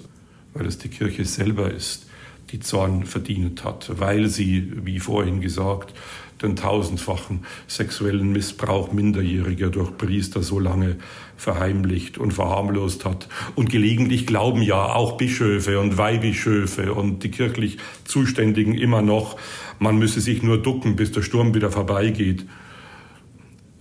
[0.54, 2.06] weil es die Kirche selber ist,
[2.50, 5.94] die Zorn verdient hat, weil sie, wie vorhin gesagt,
[6.42, 10.96] den tausendfachen sexuellen Missbrauch Minderjähriger durch Priester so lange
[11.36, 13.28] verheimlicht und verharmlost hat.
[13.54, 19.36] Und gelegentlich glauben ja auch Bischöfe und Weihbischöfe und die kirchlich Zuständigen immer noch,
[19.78, 22.46] man müsse sich nur ducken, bis der Sturm wieder vorbeigeht.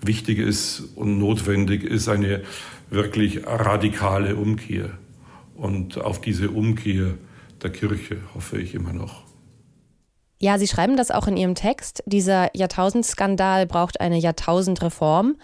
[0.07, 2.43] Wichtig ist und notwendig ist eine
[2.89, 4.89] wirklich radikale Umkehr.
[5.55, 7.15] Und auf diese Umkehr
[7.61, 9.27] der Kirche hoffe ich immer noch.
[10.39, 12.03] Ja, Sie schreiben das auch in Ihrem Text.
[12.05, 15.35] Dieser Jahrtausendskandal braucht eine Jahrtausendreform.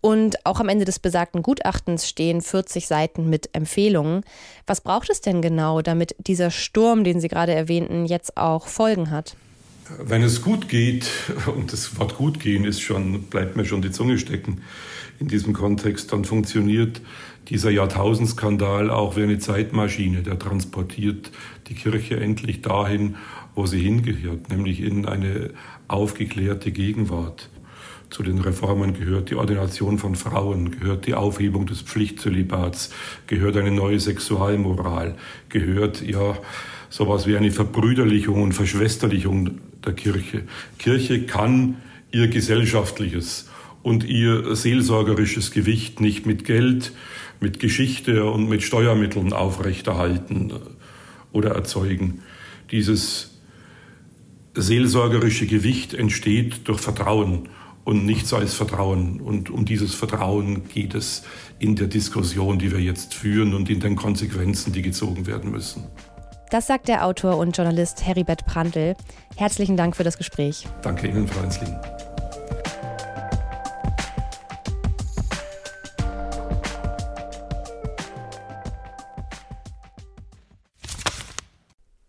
[0.00, 4.22] Und auch am Ende des besagten Gutachtens stehen 40 Seiten mit Empfehlungen.
[4.64, 9.10] Was braucht es denn genau, damit dieser Sturm, den Sie gerade erwähnten, jetzt auch Folgen
[9.10, 9.36] hat?
[10.04, 11.08] Wenn es gut geht,
[11.54, 14.62] und das Wort gut gehen ist schon, bleibt mir schon die Zunge stecken
[15.18, 17.00] in diesem Kontext, dann funktioniert
[17.48, 20.22] dieser Jahrtausendskandal auch wie eine Zeitmaschine.
[20.22, 21.30] Der transportiert
[21.68, 23.16] die Kirche endlich dahin,
[23.54, 25.50] wo sie hingehört, nämlich in eine
[25.88, 27.48] aufgeklärte Gegenwart.
[28.10, 32.90] Zu den Reformen gehört die Ordination von Frauen, gehört die Aufhebung des Pflichtzölibats,
[33.26, 35.16] gehört eine neue Sexualmoral,
[35.48, 36.36] gehört ja
[36.88, 40.42] sowas wie eine Verbrüderlichung und Verschwesterlichung der Kirche.
[40.78, 41.76] Kirche kann
[42.12, 43.48] ihr gesellschaftliches
[43.82, 46.92] und ihr seelsorgerisches Gewicht nicht mit Geld,
[47.40, 50.52] mit Geschichte und mit Steuermitteln aufrechterhalten
[51.32, 52.22] oder erzeugen.
[52.70, 53.38] Dieses
[54.54, 57.48] seelsorgerische Gewicht entsteht durch Vertrauen
[57.84, 59.20] und nichts als Vertrauen.
[59.20, 61.22] Und um dieses Vertrauen geht es
[61.60, 65.84] in der Diskussion, die wir jetzt führen und in den Konsequenzen, die gezogen werden müssen.
[66.50, 68.94] Das sagt der Autor und Journalist Heribert Prantl.
[69.36, 70.66] Herzlichen Dank für das Gespräch.
[70.82, 71.76] Danke Ihnen, Frau Ensling.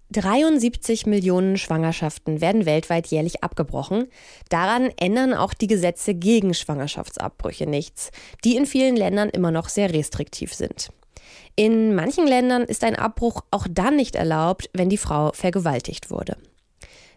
[0.09, 4.07] 73 Millionen Schwangerschaften werden weltweit jährlich abgebrochen.
[4.49, 8.11] Daran ändern auch die Gesetze gegen Schwangerschaftsabbrüche nichts,
[8.43, 10.89] die in vielen Ländern immer noch sehr restriktiv sind.
[11.59, 16.37] In manchen Ländern ist ein Abbruch auch dann nicht erlaubt, wenn die Frau vergewaltigt wurde.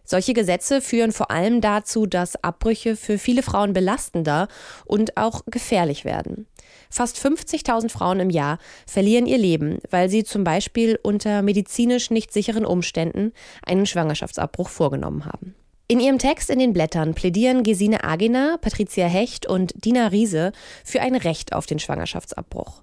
[0.03, 4.49] Solche Gesetze führen vor allem dazu, dass Abbrüche für viele Frauen belastender
[4.86, 6.47] und auch gefährlich werden.
[6.88, 12.32] Fast 50.000 Frauen im Jahr verlieren ihr Leben, weil sie zum Beispiel unter medizinisch nicht
[12.32, 13.32] sicheren Umständen
[13.62, 15.55] einen Schwangerschaftsabbruch vorgenommen haben.
[15.86, 21.03] In ihrem Text in den Blättern plädieren Gesine Agena, Patricia Hecht und Dina Riese für
[21.03, 22.82] ein Recht auf den Schwangerschaftsabbruch.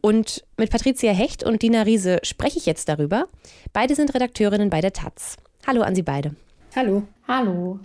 [0.00, 3.26] Und mit Patricia Hecht und Dina Riese spreche ich jetzt darüber.
[3.72, 5.36] Beide sind Redakteurinnen bei der Taz.
[5.66, 6.34] Hallo an Sie beide.
[6.74, 7.02] Hallo.
[7.26, 7.80] Hallo.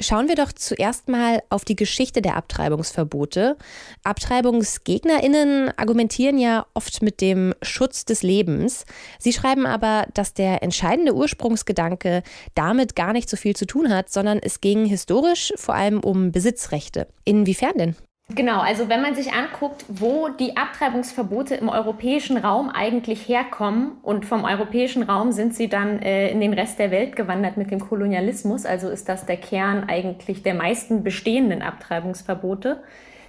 [0.00, 3.56] Schauen wir doch zuerst mal auf die Geschichte der Abtreibungsverbote.
[4.02, 8.84] Abtreibungsgegnerinnen argumentieren ja oft mit dem Schutz des Lebens.
[9.20, 12.24] Sie schreiben aber, dass der entscheidende Ursprungsgedanke
[12.54, 16.32] damit gar nicht so viel zu tun hat, sondern es ging historisch vor allem um
[16.32, 17.06] Besitzrechte.
[17.24, 17.96] Inwiefern denn?
[18.34, 24.24] Genau, also wenn man sich anguckt, wo die Abtreibungsverbote im europäischen Raum eigentlich herkommen und
[24.24, 27.80] vom europäischen Raum sind sie dann äh, in den Rest der Welt gewandert mit dem
[27.80, 32.82] Kolonialismus, also ist das der Kern eigentlich der meisten bestehenden Abtreibungsverbote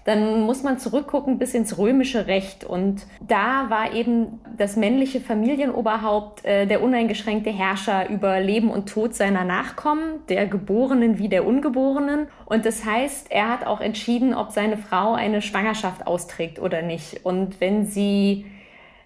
[0.05, 2.63] dann muss man zurückgucken bis ins römische Recht.
[2.63, 9.15] Und da war eben das männliche Familienoberhaupt äh, der uneingeschränkte Herrscher über Leben und Tod
[9.15, 12.27] seiner Nachkommen, der Geborenen wie der Ungeborenen.
[12.45, 17.25] Und das heißt, er hat auch entschieden, ob seine Frau eine Schwangerschaft austrägt oder nicht.
[17.25, 18.45] Und wenn sie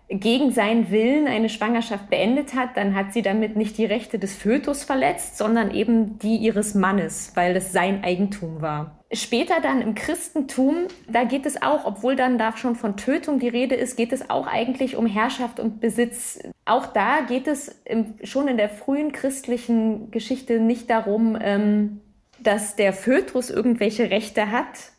[0.09, 4.35] gegen seinen Willen eine Schwangerschaft beendet hat, dann hat sie damit nicht die Rechte des
[4.35, 8.96] Fötus verletzt, sondern eben die ihres Mannes, weil es sein Eigentum war.
[9.13, 13.47] Später dann im Christentum, da geht es auch, obwohl dann da schon von Tötung die
[13.47, 16.39] Rede ist, geht es auch eigentlich um Herrschaft und Besitz.
[16.65, 22.01] Auch da geht es im, schon in der frühen christlichen Geschichte nicht darum, ähm,
[22.39, 24.91] dass der Fötus irgendwelche Rechte hat,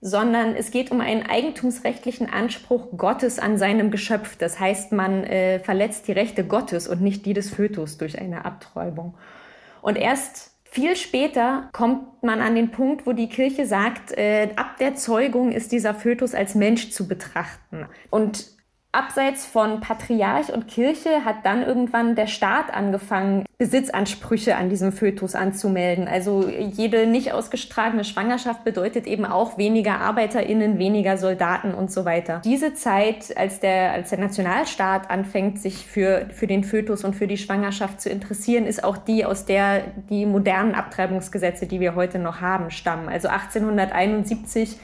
[0.00, 4.36] sondern es geht um einen eigentumsrechtlichen Anspruch Gottes an seinem Geschöpf.
[4.36, 8.44] Das heißt, man äh, verletzt die Rechte Gottes und nicht die des Fötus durch eine
[8.44, 9.14] Abtreibung.
[9.82, 14.76] Und erst viel später kommt man an den Punkt, wo die Kirche sagt, äh, ab
[14.78, 17.86] der Zeugung ist dieser Fötus als Mensch zu betrachten.
[18.10, 18.44] Und
[18.96, 25.34] Abseits von Patriarch und Kirche hat dann irgendwann der Staat angefangen, Besitzansprüche an diesem Fötus
[25.34, 26.08] anzumelden.
[26.08, 32.40] Also jede nicht ausgestragene Schwangerschaft bedeutet eben auch weniger ArbeiterInnen, weniger Soldaten und so weiter.
[32.42, 37.26] Diese Zeit, als der, als der Nationalstaat anfängt, sich für, für den Fötus und für
[37.26, 42.18] die Schwangerschaft zu interessieren, ist auch die, aus der die modernen Abtreibungsgesetze, die wir heute
[42.18, 43.10] noch haben, stammen.
[43.10, 44.78] Also 1871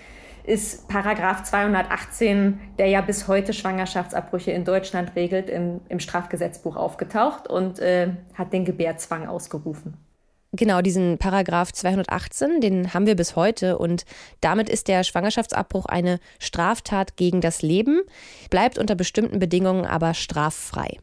[0.45, 7.49] ist Paragraph 218, der ja bis heute Schwangerschaftsabbrüche in Deutschland regelt, im, im Strafgesetzbuch aufgetaucht
[7.49, 9.95] und äh, hat den Gebärzwang ausgerufen.
[10.55, 14.05] Genau, diesen Paragraph 218, den haben wir bis heute und
[14.43, 18.03] damit ist der Schwangerschaftsabbruch eine Straftat gegen das Leben,
[18.51, 20.99] bleibt unter bestimmten Bedingungen aber straffrei.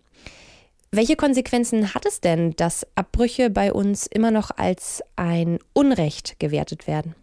[0.92, 6.86] Welche Konsequenzen hat es denn, dass Abbrüche bei uns immer noch als ein Unrecht gewertet
[6.86, 7.16] werden?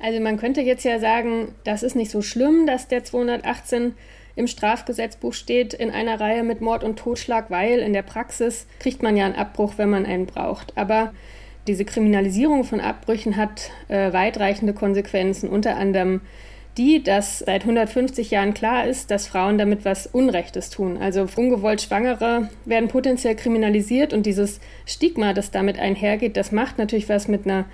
[0.00, 3.94] Also man könnte jetzt ja sagen, das ist nicht so schlimm, dass der 218
[4.36, 9.02] im Strafgesetzbuch steht in einer Reihe mit Mord und Totschlag, weil in der Praxis kriegt
[9.02, 10.76] man ja einen Abbruch, wenn man einen braucht.
[10.76, 11.14] Aber
[11.66, 16.20] diese Kriminalisierung von Abbrüchen hat äh, weitreichende Konsequenzen, unter anderem
[16.76, 20.98] die, dass seit 150 Jahren klar ist, dass Frauen damit was Unrechtes tun.
[20.98, 27.08] Also ungewollt Schwangere werden potenziell kriminalisiert und dieses Stigma, das damit einhergeht, das macht natürlich
[27.08, 27.64] was mit einer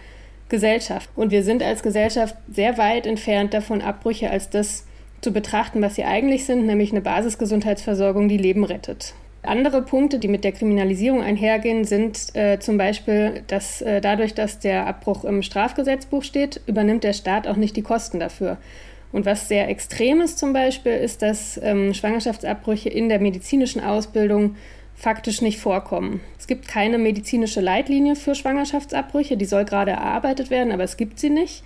[0.53, 1.09] Gesellschaft.
[1.17, 4.87] Und wir sind als Gesellschaft sehr weit entfernt davon, Abbrüche als das
[5.23, 9.15] zu betrachten, was sie eigentlich sind, nämlich eine Basisgesundheitsversorgung, die Leben rettet.
[9.43, 14.59] Andere Punkte, die mit der Kriminalisierung einhergehen, sind äh, zum Beispiel, dass äh, dadurch, dass
[14.59, 18.59] der Abbruch im Strafgesetzbuch steht, übernimmt der Staat auch nicht die Kosten dafür.
[19.11, 24.57] Und was sehr extrem ist zum Beispiel, ist, dass ähm, Schwangerschaftsabbrüche in der medizinischen Ausbildung
[25.03, 26.21] faktisch nicht vorkommen.
[26.39, 31.19] Es gibt keine medizinische Leitlinie für Schwangerschaftsabbrüche, die soll gerade erarbeitet werden, aber es gibt
[31.19, 31.65] sie nicht.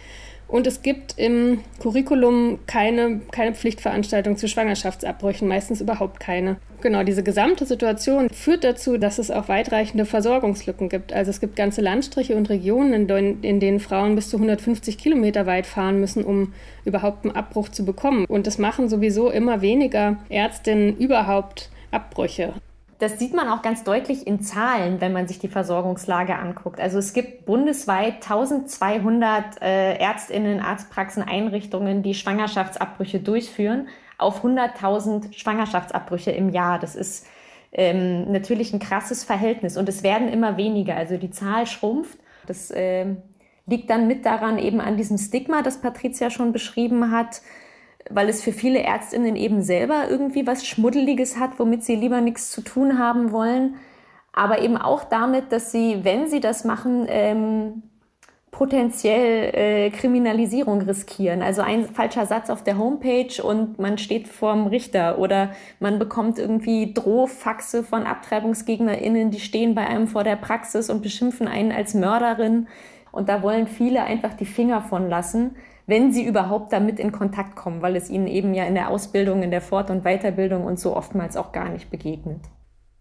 [0.48, 6.56] Und es gibt im Curriculum keine, keine Pflichtveranstaltung zu Schwangerschaftsabbrüchen, meistens überhaupt keine.
[6.80, 11.12] Genau, diese gesamte Situation führt dazu, dass es auch weitreichende Versorgungslücken gibt.
[11.12, 14.96] Also es gibt ganze Landstriche und Regionen, in, denen, in denen Frauen bis zu 150
[14.96, 16.54] Kilometer weit fahren müssen, um
[16.86, 18.24] überhaupt einen Abbruch zu bekommen.
[18.24, 22.54] Und es machen sowieso immer weniger Ärztinnen überhaupt Abbrüche.
[22.98, 26.80] Das sieht man auch ganz deutlich in Zahlen, wenn man sich die Versorgungslage anguckt.
[26.80, 36.30] Also es gibt bundesweit 1200 äh, Ärztinnen, Arztpraxen, Einrichtungen, die Schwangerschaftsabbrüche durchführen, auf 100.000 Schwangerschaftsabbrüche
[36.30, 36.78] im Jahr.
[36.78, 37.26] Das ist
[37.72, 40.96] ähm, natürlich ein krasses Verhältnis und es werden immer weniger.
[40.96, 42.18] Also die Zahl schrumpft.
[42.46, 43.06] Das äh,
[43.66, 47.42] liegt dann mit daran eben an diesem Stigma, das Patricia schon beschrieben hat
[48.10, 52.50] weil es für viele Ärztinnen eben selber irgendwie was Schmuddeliges hat, womit sie lieber nichts
[52.50, 53.76] zu tun haben wollen.
[54.32, 57.82] Aber eben auch damit, dass sie, wenn sie das machen, ähm,
[58.56, 61.42] potenziell äh, Kriminalisierung riskieren.
[61.42, 66.38] Also ein falscher Satz auf der Homepage und man steht vorm Richter oder man bekommt
[66.38, 71.92] irgendwie Drohfaxe von AbtreibungsgegnerInnen, die stehen bei einem vor der Praxis und beschimpfen einen als
[71.92, 72.66] Mörderin.
[73.12, 75.56] Und da wollen viele einfach die Finger von lassen
[75.86, 79.42] wenn sie überhaupt damit in Kontakt kommen, weil es ihnen eben ja in der Ausbildung,
[79.42, 82.40] in der Fort- und Weiterbildung und so oftmals auch gar nicht begegnet.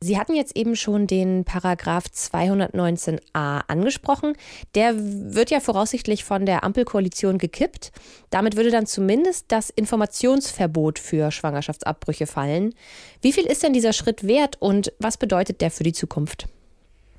[0.01, 4.33] Sie hatten jetzt eben schon den Paragraph 219a angesprochen.
[4.75, 7.91] Der wird ja voraussichtlich von der Ampelkoalition gekippt.
[8.29, 12.75] Damit würde dann zumindest das Informationsverbot für Schwangerschaftsabbrüche fallen.
[13.21, 16.47] Wie viel ist denn dieser Schritt wert und was bedeutet der für die Zukunft?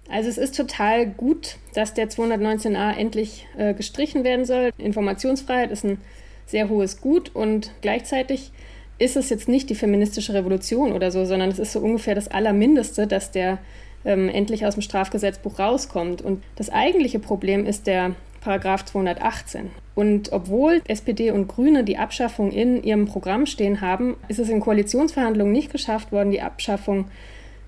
[0.08, 4.70] Also es ist total gut, dass der 219a endlich äh, gestrichen werden soll.
[4.78, 5.98] Informationsfreiheit ist ein
[6.46, 8.52] sehr hohes Gut und gleichzeitig
[8.98, 12.28] ist es jetzt nicht die feministische Revolution oder so, sondern es ist so ungefähr das
[12.28, 13.58] Allermindeste, dass der
[14.04, 16.22] ähm, endlich aus dem Strafgesetzbuch rauskommt.
[16.22, 19.70] Und das eigentliche Problem ist der Paragraph 218.
[19.94, 24.60] Und obwohl SPD und Grüne die Abschaffung in ihrem Programm stehen haben, ist es in
[24.60, 27.06] Koalitionsverhandlungen nicht geschafft worden, die Abschaffung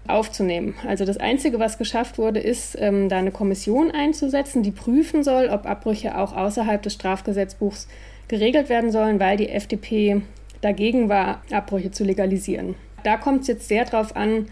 [0.09, 0.75] aufzunehmen.
[0.87, 5.49] Also das Einzige, was geschafft wurde, ist, ähm, da eine Kommission einzusetzen, die prüfen soll,
[5.49, 7.89] ob Abbrüche auch außerhalb des Strafgesetzbuchs
[8.29, 10.23] geregelt werden sollen, weil die FDP
[10.61, 12.75] dagegen war, Abbrüche zu legalisieren.
[13.05, 14.47] Da kommt es jetzt sehr darauf an,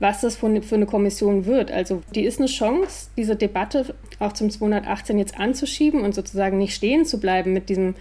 [0.00, 1.70] was das für eine Kommission wird.
[1.70, 6.74] Also die ist eine Chance, diese Debatte auch zum 218 jetzt anzuschieben und sozusagen nicht
[6.74, 7.94] stehen zu bleiben mit diesem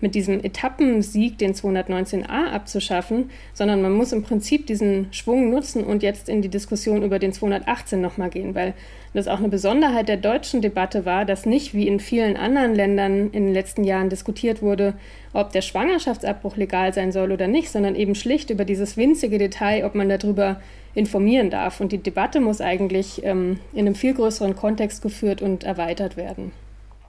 [0.00, 6.02] mit diesem Etappensieg den 219a abzuschaffen, sondern man muss im Prinzip diesen Schwung nutzen und
[6.02, 8.74] jetzt in die Diskussion über den 218 nochmal gehen, weil
[9.14, 13.30] das auch eine Besonderheit der deutschen Debatte war, dass nicht wie in vielen anderen Ländern
[13.30, 14.94] in den letzten Jahren diskutiert wurde,
[15.32, 19.84] ob der Schwangerschaftsabbruch legal sein soll oder nicht, sondern eben schlicht über dieses winzige Detail,
[19.84, 20.60] ob man darüber
[20.94, 21.80] informieren darf.
[21.80, 26.52] Und die Debatte muss eigentlich ähm, in einem viel größeren Kontext geführt und erweitert werden.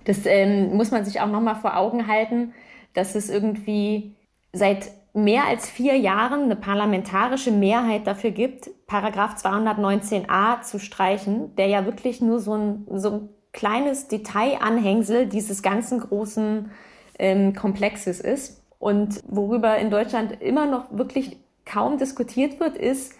[0.06, 2.54] Das ähm, muss man sich auch nochmal vor Augen halten
[2.94, 4.16] dass es irgendwie
[4.54, 11.68] seit mehr als vier Jahren eine parlamentarische Mehrheit dafür gibt, Paragraph 219a zu streichen, der
[11.68, 16.72] ja wirklich nur so ein, so ein kleines Detailanhängsel dieses ganzen großen
[17.18, 18.64] ähm, Komplexes ist.
[18.78, 23.14] Und worüber in Deutschland immer noch wirklich kaum diskutiert wird, ist,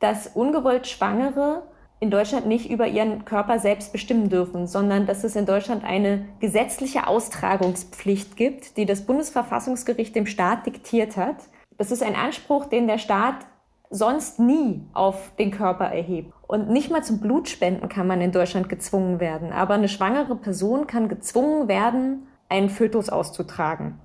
[0.00, 1.62] dass ungewollt Schwangere
[1.98, 6.26] in Deutschland nicht über ihren Körper selbst bestimmen dürfen, sondern dass es in Deutschland eine
[6.40, 11.36] gesetzliche Austragungspflicht gibt, die das Bundesverfassungsgericht dem Staat diktiert hat.
[11.78, 13.36] Das ist ein Anspruch, den der Staat
[13.88, 16.32] sonst nie auf den Körper erhebt.
[16.46, 19.52] Und nicht mal zum Blutspenden kann man in Deutschland gezwungen werden.
[19.52, 23.98] Aber eine schwangere Person kann gezwungen werden, einen Fötus auszutragen.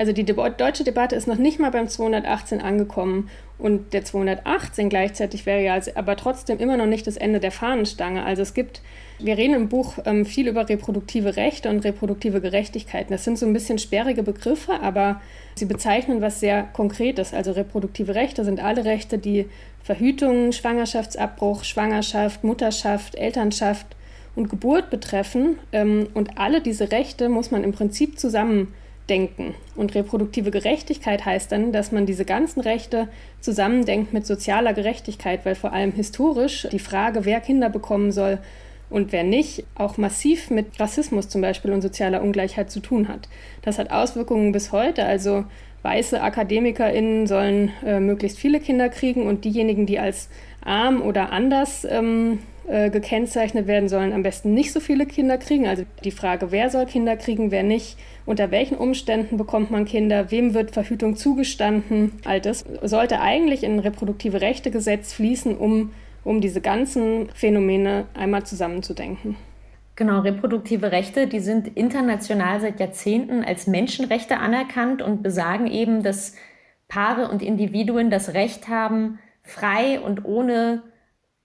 [0.00, 3.28] Also die deutsche Debatte ist noch nicht mal beim 218 angekommen
[3.58, 8.24] und der 218 gleichzeitig wäre ja aber trotzdem immer noch nicht das Ende der Fahnenstange.
[8.24, 8.80] Also es gibt,
[9.18, 13.12] wir reden im Buch ähm, viel über reproduktive Rechte und reproduktive Gerechtigkeiten.
[13.12, 15.20] Das sind so ein bisschen sperrige Begriffe, aber
[15.54, 17.34] sie bezeichnen was sehr Konkretes.
[17.34, 19.50] Also reproduktive Rechte sind alle Rechte, die
[19.82, 23.86] Verhütung, Schwangerschaftsabbruch, Schwangerschaft, Mutterschaft, Elternschaft
[24.34, 25.58] und Geburt betreffen.
[25.72, 28.72] Ähm, und alle diese Rechte muss man im Prinzip zusammen
[29.10, 29.54] denken.
[29.76, 33.08] Und reproduktive Gerechtigkeit heißt dann, dass man diese ganzen Rechte
[33.40, 38.38] zusammendenkt mit sozialer Gerechtigkeit, weil vor allem historisch die Frage, wer Kinder bekommen soll
[38.88, 43.28] und wer nicht, auch massiv mit Rassismus zum Beispiel und sozialer Ungleichheit zu tun hat.
[43.62, 45.04] Das hat Auswirkungen bis heute.
[45.04, 45.44] Also
[45.82, 50.28] weiße AkademikerInnen sollen äh, möglichst viele Kinder kriegen und diejenigen, die als
[50.62, 52.40] arm oder anders ähm,
[52.70, 55.66] äh, gekennzeichnet werden, sollen am besten nicht so viele Kinder kriegen.
[55.66, 60.30] Also die Frage, wer soll Kinder kriegen, wer nicht, unter welchen Umständen bekommt man Kinder,
[60.30, 65.92] wem wird Verhütung zugestanden, all das sollte eigentlich in reproduktive Rechtegesetz fließen, um,
[66.22, 69.34] um diese ganzen Phänomene einmal zusammenzudenken.
[69.96, 76.36] Genau, reproduktive Rechte, die sind international seit Jahrzehnten als Menschenrechte anerkannt und besagen eben, dass
[76.86, 80.84] Paare und Individuen das Recht haben, frei und ohne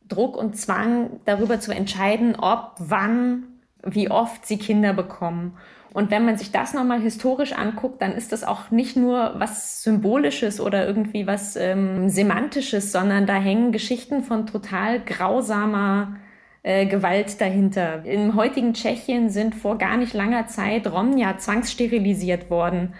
[0.07, 3.43] Druck und Zwang darüber zu entscheiden, ob, wann,
[3.83, 5.57] wie oft sie Kinder bekommen.
[5.93, 9.81] Und wenn man sich das nochmal historisch anguckt, dann ist das auch nicht nur was
[9.81, 16.17] Symbolisches oder irgendwie was ähm, Semantisches, sondern da hängen Geschichten von total grausamer
[16.63, 18.03] äh, Gewalt dahinter.
[18.03, 22.93] Im heutigen Tschechien sind vor gar nicht langer Zeit Romnia zwangssterilisiert worden.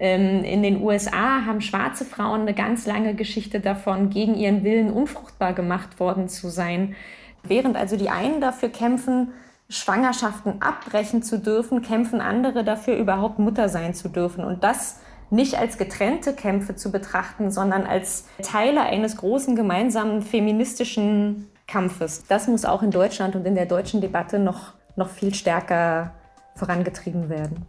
[0.00, 4.90] Ähm, in den USA haben schwarze Frauen eine ganz lange Geschichte davon, gegen ihren Willen
[4.90, 6.96] unfruchtbar gemacht worden zu sein.
[7.42, 9.32] Während also die einen dafür kämpfen,
[9.68, 14.42] Schwangerschaften abbrechen zu dürfen, kämpfen andere dafür, überhaupt Mutter sein zu dürfen.
[14.42, 21.46] Und das nicht als getrennte Kämpfe zu betrachten, sondern als Teile eines großen gemeinsamen feministischen
[21.68, 22.24] Kampfes.
[22.26, 26.14] Das muss auch in Deutschland und in der deutschen Debatte noch, noch viel stärker
[26.56, 27.64] vorangetrieben werden.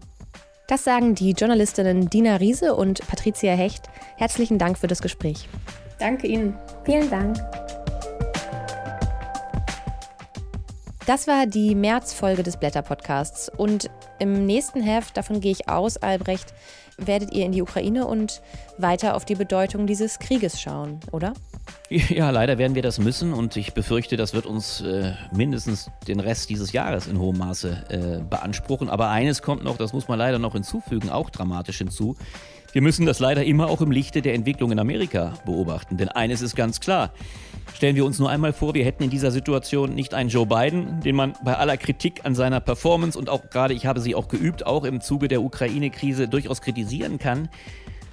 [0.72, 3.90] Das sagen die Journalistinnen Dina Riese und Patricia Hecht.
[4.16, 5.50] Herzlichen Dank für das Gespräch.
[6.00, 6.56] Danke Ihnen.
[6.86, 7.36] Vielen Dank.
[11.06, 13.50] Das war die März-Folge des Blätter-Podcasts.
[13.50, 16.54] Und im nächsten Heft, davon gehe ich aus, Albrecht,
[16.98, 18.42] werdet ihr in die Ukraine und
[18.78, 21.34] weiter auf die Bedeutung dieses Krieges schauen, oder?
[22.10, 26.22] Ja, leider werden wir das müssen und ich befürchte, das wird uns äh, mindestens den
[26.22, 28.90] Rest dieses Jahres in hohem Maße äh, beanspruchen.
[28.90, 32.16] Aber eines kommt noch, das muss man leider noch hinzufügen, auch dramatisch hinzu.
[32.72, 35.98] Wir müssen das leider immer auch im Lichte der Entwicklung in Amerika beobachten.
[35.98, 37.12] Denn eines ist ganz klar.
[37.76, 41.02] Stellen wir uns nur einmal vor, wir hätten in dieser Situation nicht einen Joe Biden,
[41.02, 44.30] den man bei aller Kritik an seiner Performance und auch gerade, ich habe sie auch
[44.30, 47.50] geübt, auch im Zuge der Ukraine-Krise durchaus kritisieren kann.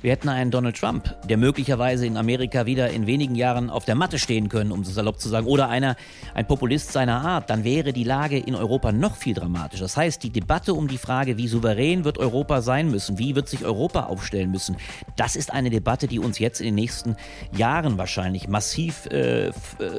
[0.00, 3.96] Wir hätten einen Donald Trump, der möglicherweise in Amerika wieder in wenigen Jahren auf der
[3.96, 5.96] Matte stehen können, um es salopp zu sagen, oder einer,
[6.34, 9.82] ein Populist seiner Art, dann wäre die Lage in Europa noch viel dramatischer.
[9.82, 13.48] Das heißt, die Debatte um die Frage, wie souverän wird Europa sein müssen, wie wird
[13.48, 14.76] sich Europa aufstellen müssen,
[15.16, 17.16] das ist eine Debatte, die uns jetzt in den nächsten
[17.56, 19.52] Jahren wahrscheinlich massiv äh, äh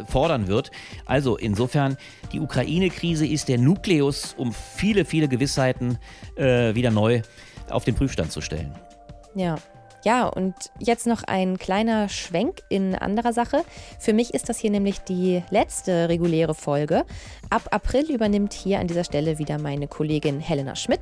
[0.07, 0.71] fordern wird.
[1.05, 1.97] Also insofern,
[2.31, 5.97] die Ukraine-Krise ist der Nukleus, um viele, viele Gewissheiten
[6.37, 7.21] äh, wieder neu
[7.69, 8.73] auf den Prüfstand zu stellen.
[9.35, 9.57] Ja,
[10.03, 13.63] ja, und jetzt noch ein kleiner Schwenk in anderer Sache.
[13.99, 17.05] Für mich ist das hier nämlich die letzte reguläre Folge.
[17.49, 21.01] Ab April übernimmt hier an dieser Stelle wieder meine Kollegin Helena Schmidt.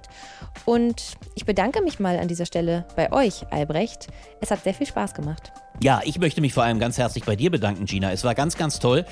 [0.65, 4.07] Und ich bedanke mich mal an dieser Stelle bei euch, Albrecht.
[4.41, 5.51] Es hat sehr viel Spaß gemacht.
[5.81, 8.11] Ja, ich möchte mich vor allem ganz herzlich bei dir bedanken, Gina.
[8.11, 9.05] Es war ganz, ganz toll.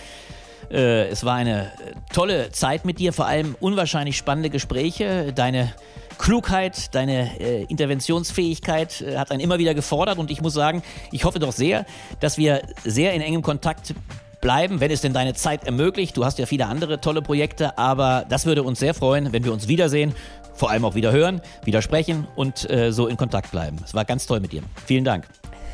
[0.71, 1.71] Äh, es war eine
[2.11, 5.31] tolle Zeit mit dir, vor allem unwahrscheinlich spannende Gespräche.
[5.33, 5.73] Deine
[6.17, 11.23] Klugheit, deine äh, Interventionsfähigkeit äh, hat einen immer wieder gefordert und ich muss sagen, ich
[11.23, 11.85] hoffe doch sehr,
[12.19, 13.93] dass wir sehr in engem Kontakt
[14.41, 16.15] bleiben, wenn es denn deine Zeit ermöglicht.
[16.17, 19.51] Du hast ja viele andere tolle Projekte, aber das würde uns sehr freuen, wenn wir
[19.51, 20.13] uns wiedersehen,
[20.53, 23.77] vor allem auch wieder hören, wieder sprechen und äh, so in Kontakt bleiben.
[23.83, 24.61] Es war ganz toll mit dir.
[24.85, 25.27] Vielen Dank.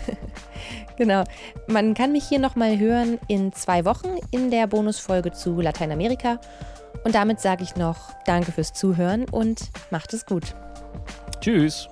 [0.98, 1.24] genau.
[1.68, 6.40] Man kann mich hier nochmal hören in zwei Wochen in der Bonusfolge zu Lateinamerika.
[7.04, 10.56] Und damit sage ich noch Danke fürs Zuhören und macht es gut.
[11.40, 11.88] Tschüss.